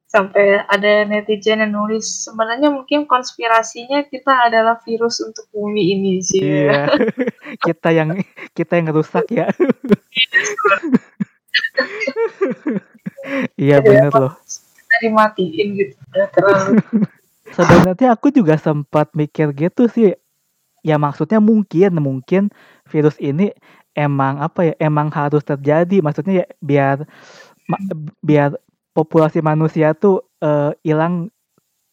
Sampai 0.09 0.64
ada 0.66 0.92
netizen 1.07 1.61
yang 1.62 1.72
nulis, 1.72 2.26
"Sebenarnya 2.26 2.72
mungkin 2.72 3.04
konspirasinya 3.04 4.04
kita 4.09 4.48
adalah 4.50 4.81
virus 4.83 5.20
untuk 5.22 5.46
bumi 5.52 5.94
ini," 5.94 6.12
cie. 6.24 6.68
Iya. 6.68 6.88
Kita 7.66 7.88
yang 7.92 8.16
kita 8.57 8.78
yang 8.78 8.92
ngerusak 8.92 9.26
ya. 9.33 9.46
Iya 13.59 13.83
emang 13.83 14.14
loh. 14.14 14.33
kita 14.88 14.96
dimatiin 15.04 15.68
gitu, 15.76 15.94
udah 16.14 16.26
terlalu 16.33 16.72
Sebenarnya 17.56 18.12
aku 18.16 18.28
juga 18.28 18.61
sempat 18.61 19.12
mikir 19.16 19.52
gitu 19.56 19.88
sih. 19.88 20.12
Ya 20.87 20.96
maksudnya 21.00 21.40
mungkin 21.42 21.98
mungkin 22.00 22.42
virus 22.88 23.18
ini 23.20 23.52
emang, 23.98 24.38
apa 24.42 24.72
ya, 24.72 24.74
emang 24.80 25.11
harus 25.12 25.42
terjadi, 25.44 26.00
maksudnya 26.04 26.44
ya 26.44 26.46
biar 26.62 26.96
ma 27.70 27.78
biar 28.24 28.50
populasi 28.96 29.40
manusia 29.44 29.94
tuh, 29.96 30.24
eee, 30.42 30.72
ilang 30.92 31.28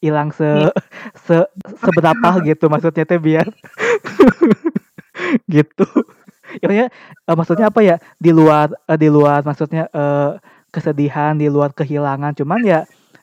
ilang 0.04 0.30
se 0.36 0.46
Iya. 0.46 0.72
se 1.18 1.38
seberapa 1.82 2.30
gitu 2.46 2.70
maksudnya 2.72 3.06
teh 3.10 3.20
biar 3.22 3.48
gitu. 5.56 5.86
Ya 6.62 6.68
maksudnya 6.70 6.88
eee, 7.28 7.36
maksudnya 7.38 7.68
apa 7.72 7.82
ya, 7.86 7.98
di 8.22 8.32
luar 8.36 8.74
eee, 8.89 8.98
di 9.02 9.10
luar 9.12 9.41
maksudnya, 9.48 9.88
eee, 9.94 10.32
kesedihan, 10.74 11.36
di 11.39 11.48
luar 11.52 11.72
kehilangan, 11.76 12.34
cuman 12.38 12.62
ya 12.65 12.80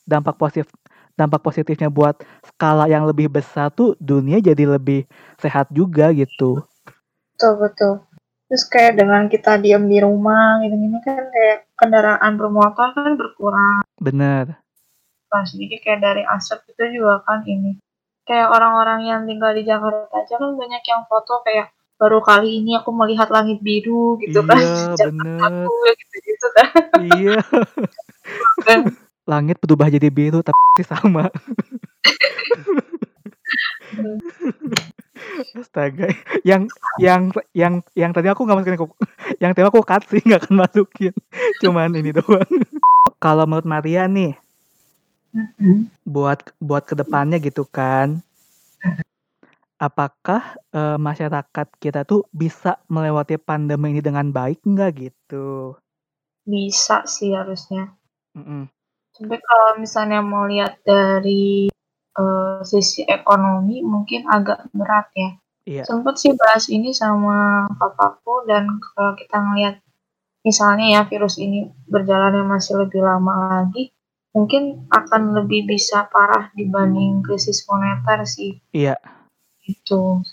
dampak 0.08 0.36
positif 0.40 0.68
dampak 1.16 1.40
positifnya 1.44 1.92
buat 1.92 2.16
skala 2.44 2.88
yang 2.88 3.04
lebih 3.04 3.28
besar 3.28 3.68
tuh 3.72 3.94
dunia 4.00 4.40
jadi 4.40 4.64
lebih 4.64 5.04
sehat 5.38 5.68
juga 5.68 6.10
gitu. 6.12 6.64
Betul 7.36 7.52
betul. 7.58 7.94
Terus 8.52 8.64
kayak 8.68 9.00
dengan 9.00 9.32
kita 9.32 9.56
diam 9.56 9.88
di 9.88 9.96
rumah 9.96 10.60
gini-gini 10.60 11.00
kan 11.00 11.24
kayak 11.32 11.72
kendaraan 11.72 12.36
bermotor 12.36 12.92
kan 12.92 13.16
berkurang. 13.16 13.80
Bener. 13.96 14.60
Pas 15.32 15.48
jadi 15.48 15.80
kayak 15.80 16.00
dari 16.04 16.22
asap 16.28 16.68
itu 16.68 17.00
juga 17.00 17.24
kan 17.24 17.40
ini, 17.48 17.80
kayak 18.28 18.52
orang-orang 18.52 19.08
yang 19.08 19.20
tinggal 19.24 19.56
di 19.56 19.64
Jakarta 19.64 20.12
aja 20.12 20.36
kan 20.36 20.52
banyak 20.52 20.84
yang 20.84 21.08
foto 21.08 21.40
kayak, 21.40 21.72
"Baru 21.96 22.20
kali 22.20 22.60
ini 22.60 22.76
aku 22.76 22.92
melihat 22.92 23.32
langit 23.32 23.64
biru," 23.64 24.20
gitu 24.20 24.44
kan, 24.44 24.60
Iya, 24.60 25.00
bener. 25.08 25.64
Gitu-gitu 25.96 26.46
kan. 26.52 26.68
Iya. 27.00 27.36
Langit 29.26 29.62
berubah 29.62 29.86
jadi 29.86 30.10
biru 30.10 30.42
tapi 30.42 30.82
sama. 30.90 31.30
Astaga, 35.54 36.08
yang 36.42 36.66
yang 36.98 37.30
yang 37.54 37.74
yang 37.94 38.10
tadi 38.10 38.26
aku 38.32 38.42
nggak 38.48 38.58
masukin 38.58 38.76
aku 38.80 38.86
yang 39.42 39.52
tadi 39.54 39.66
aku 39.68 39.80
cut 39.84 40.02
sih, 40.10 40.22
nggak 40.24 40.48
akan 40.48 40.56
masukin. 40.64 41.12
Cuman 41.62 41.94
ini 41.94 42.10
doang. 42.16 42.48
Kalau 43.22 43.44
menurut 43.46 43.68
Maria 43.68 44.06
nih 44.10 44.34
Mhm. 45.32 45.88
buat 46.04 46.44
buat 46.60 46.84
ke 46.84 46.92
depannya 46.92 47.40
gitu 47.40 47.64
kan 47.64 48.20
apakah, 49.80 50.58
eee, 50.74 50.96
masyarakat 51.00 51.68
kita 51.80 52.04
tuh 52.04 52.26
bisa 52.34 52.78
melewati 52.90 53.38
pandemi 53.40 53.96
ini 53.96 54.02
dengan 54.04 54.28
baik 54.30 54.60
nggak, 54.66 54.90
gitu? 54.98 55.76
Bisa 56.44 57.06
sih 57.06 57.32
harusnya. 57.32 57.94
Mhm. 58.36 58.68
Tapi 59.12 59.36
kalau 59.44 59.70
misalnya 59.76 60.20
mau 60.24 60.48
lihat 60.48 60.80
dari, 60.88 61.68
eee, 62.16 62.58
sisi 62.64 63.04
ekonomi 63.04 63.84
mungkin 63.84 64.24
agak 64.28 64.72
berat 64.72 65.08
ya. 65.12 65.30
Iya. 65.62 65.82
Sempet 65.86 66.18
sih 66.18 66.32
bahas 66.34 66.66
ini 66.72 66.90
sama 66.90 67.68
papaku 67.78 68.48
dan 68.50 68.66
kalau 68.82 69.14
kita 69.14 69.36
ngelihat 69.38 69.76
misalnya 70.42 70.86
ya 70.98 71.00
virus 71.06 71.38
ini 71.38 71.70
berjalannya 71.86 72.42
masih 72.42 72.82
lebih 72.82 73.04
lama 73.04 73.62
lagi, 73.62 73.94
mungkin 74.34 74.88
akan 74.90 75.38
lebih 75.38 75.68
bisa 75.70 76.08
parah 76.10 76.50
dibanding 76.58 77.22
krisis 77.22 77.62
moneter 77.70 78.26
sih. 78.26 78.58
Iya. 78.74 78.98
Gitu. 79.62 80.24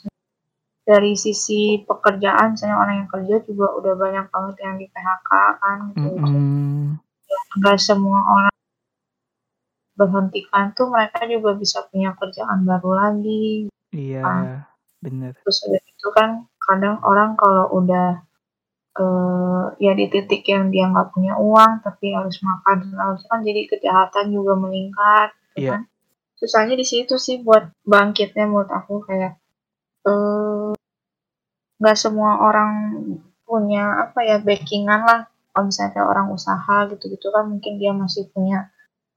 Dari 0.87 1.13
sisi 1.13 1.85
pekerjaan 1.85 2.57
misalnya 2.57 2.77
orang 2.81 2.95
yang 3.05 3.09
kerja 3.13 3.35
juga 3.45 3.69
udah 3.77 3.93
banyak 3.93 4.25
banget 4.33 4.55
yang 4.65 4.75
di-PHK 4.81 5.31
kan 5.61 5.77
gitu. 5.93 6.09
Mhm. 6.17 6.97
Ya 7.29 7.39
nggak 7.61 7.77
semua 7.77 8.19
orang 8.25 8.53
berhentikan 9.99 10.71
tuh 10.71 10.87
mereka 10.87 11.27
juga 11.27 11.51
bisa 11.59 11.83
punya 11.91 12.15
kerjaan 12.15 12.63
baru 12.63 12.91
lagi, 12.95 13.67
Iya, 13.91 14.23
kan. 14.23 14.43
bener. 15.03 15.31
Terus 15.43 15.57
udah 15.67 15.81
gitu 15.83 16.07
kan 16.15 16.29
kadang 16.63 16.97
orang 17.03 17.35
kalau 17.35 17.67
udah, 17.75 18.23
eee, 18.95 19.63
ya 19.83 19.91
di 19.99 20.05
titik 20.07 20.43
yang 20.47 20.71
dia 20.71 20.87
nggak 20.87 21.11
punya 21.11 21.33
uang 21.35 21.83
tapi 21.83 22.13
harus 22.15 22.37
makan 22.45 22.77
terus 22.93 23.23
kan 23.27 23.39
jadi 23.43 23.61
kejahatan 23.67 24.25
juga 24.31 24.53
meningkat 24.55 25.29
gitu 25.55 25.67
Iya. 25.67 25.71
kan. 25.75 25.81
Susahnya 26.39 26.75
di 26.79 26.87
situ 26.87 27.19
sih 27.19 27.43
buat 27.43 27.67
bangkitnya 27.83 28.47
menurut 28.47 28.71
aku 28.71 29.03
kayak, 29.03 29.35
eee, 30.07 30.71
nggak 31.79 31.97
semua 31.99 32.31
orang 32.47 32.71
punya 33.47 34.07
apa 34.07 34.19
ya, 34.23 34.37
backing-an 34.39 35.01
lah. 35.09 35.21
Kalau 35.51 35.65
misalnya 35.67 36.03
orang 36.07 36.27
usaha 36.31 36.77
gitu-gitu 36.91 37.27
kan 37.35 37.43
mungkin 37.51 37.73
dia 37.81 37.91
masih 37.91 38.29
punya 38.31 38.69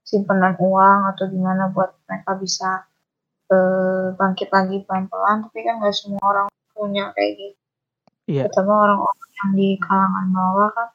simpanan 0.03 0.53
uang 0.59 0.99
atau 1.15 1.25
gimana 1.31 1.71
buat 1.71 1.95
mereka 2.05 2.35
bisa, 2.37 2.83
eee, 3.49 4.13
bangkit 4.19 4.51
lagi 4.51 4.83
pelan-pelan, 4.83 5.47
tapi 5.47 5.59
kan 5.63 5.79
nggak 5.79 5.95
semua 5.95 6.21
orang 6.23 6.47
punya 6.75 7.09
kayak 7.15 7.31
gitu. 7.39 7.59
Iya. 8.27 8.47
Terutama 8.47 8.73
orang-orang 8.87 9.29
yang 9.39 9.51
di 9.55 9.69
kalangan 9.79 10.27
bawah 10.31 10.69
kan, 10.75 10.89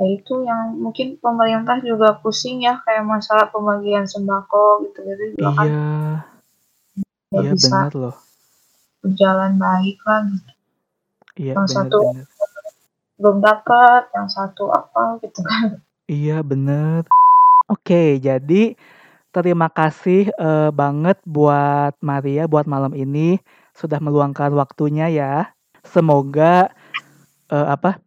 ya 0.00 0.06
itu 0.16 0.34
yang 0.48 0.62
mungkin 0.80 1.20
pemerintah 1.20 1.76
juga 1.84 2.16
pusing 2.20 2.64
ya 2.64 2.80
kayak 2.84 3.04
masalah 3.04 3.52
pembagian 3.52 4.08
sembako 4.08 4.88
gitu-gitu 4.88 5.36
juga 5.36 5.50
kan 5.56 5.68
Iya. 5.68 5.84
Iya, 7.30 7.50
bisa 7.54 7.70
bener 7.86 7.92
loh. 7.94 8.16
berjalan 9.00 9.54
baik 9.56 9.98
lah 10.08 10.20
gitu. 10.28 10.50
Iya, 11.40 11.52
Yang 11.56 11.66
bener 11.68 11.76
satu 11.76 11.98
bener. 12.10 12.26
belum 13.20 13.36
dapet, 13.44 14.02
yang 14.16 14.28
satu 14.32 14.64
apa 14.72 15.20
gitu 15.20 15.40
kan. 15.44 15.68
Iya, 16.10 16.40
bener. 16.42 17.04
Oke, 17.70 18.18
jadi 18.18 18.74
terima 19.34 19.68
kasih, 19.70 20.30
eee, 20.34 20.70
banget 20.74 21.18
buat 21.26 21.94
Maria 22.02 22.46
buat 22.50 22.66
malam 22.70 22.94
ini 22.96 23.38
sudah 23.76 23.98
meluangkan 24.02 24.50
waktunya 24.56 25.06
ya. 25.10 25.34
Semoga, 25.86 26.70
eee, 27.52 27.66
apa, 27.76 27.98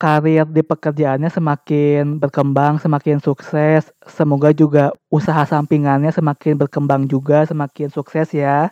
karir 0.00 0.46
di 0.50 0.62
pekerjaannya 0.66 1.30
semakin 1.32 2.18
berkembang, 2.22 2.78
semakin 2.82 3.18
sukses. 3.22 3.90
Semoga 4.06 4.50
juga 4.56 4.92
usaha 5.12 5.42
sampingannya 5.46 6.10
semakin 6.14 6.58
berkembang 6.60 7.06
juga, 7.10 7.46
semakin 7.48 7.88
sukses 7.92 8.30
ya. 8.34 8.70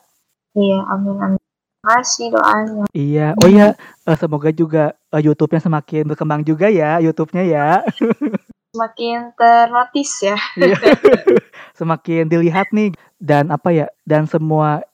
Iya, 0.58 0.78
amin 0.90 1.16
amin. 1.22 1.40
Makasih 1.86 2.28
doanya. 2.34 2.84
Iya. 2.94 3.26
Oh 3.40 3.48
iya, 3.50 3.74
eee, 4.08 4.16
semoga 4.20 4.50
juga, 4.54 4.94
YouTube-nya 5.14 5.60
semakin 5.64 6.02
berkembang 6.10 6.42
juga 6.46 6.68
ya, 6.70 6.98
YouTube-nya 7.02 7.44
ya. 7.46 7.68
Semakin 8.70 9.34
ter-notice 9.34 10.14
ya. 10.30 10.38
Iya. 10.54 10.78
Semakin 11.78 12.30
dilihat 12.30 12.70
nih 12.70 12.94
dan 13.18 13.50
apa 13.50 13.74
ya, 13.74 13.86
dan 14.06 14.30
semua 14.30 14.86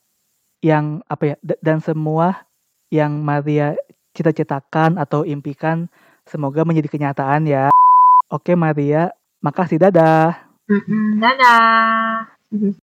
yang 0.65 1.05
apa 1.13 1.35
ya, 1.35 1.37
da 1.45 1.55
dan 1.61 1.85
semua 1.85 2.49
yang 2.89 3.21
Maria 3.21 3.77
cita-citakan 4.17 4.97
atau 4.97 5.29
impikan 5.29 5.93
semoga 6.25 6.65
menjadi 6.65 6.89
kenyataan 6.89 7.45
ya. 7.45 7.69
Oke 8.33 8.57
Maria, 8.57 9.13
makasih, 9.45 9.77
dadah. 9.77 10.35
Dadah. 11.21 12.27
Mhm. 12.51 12.73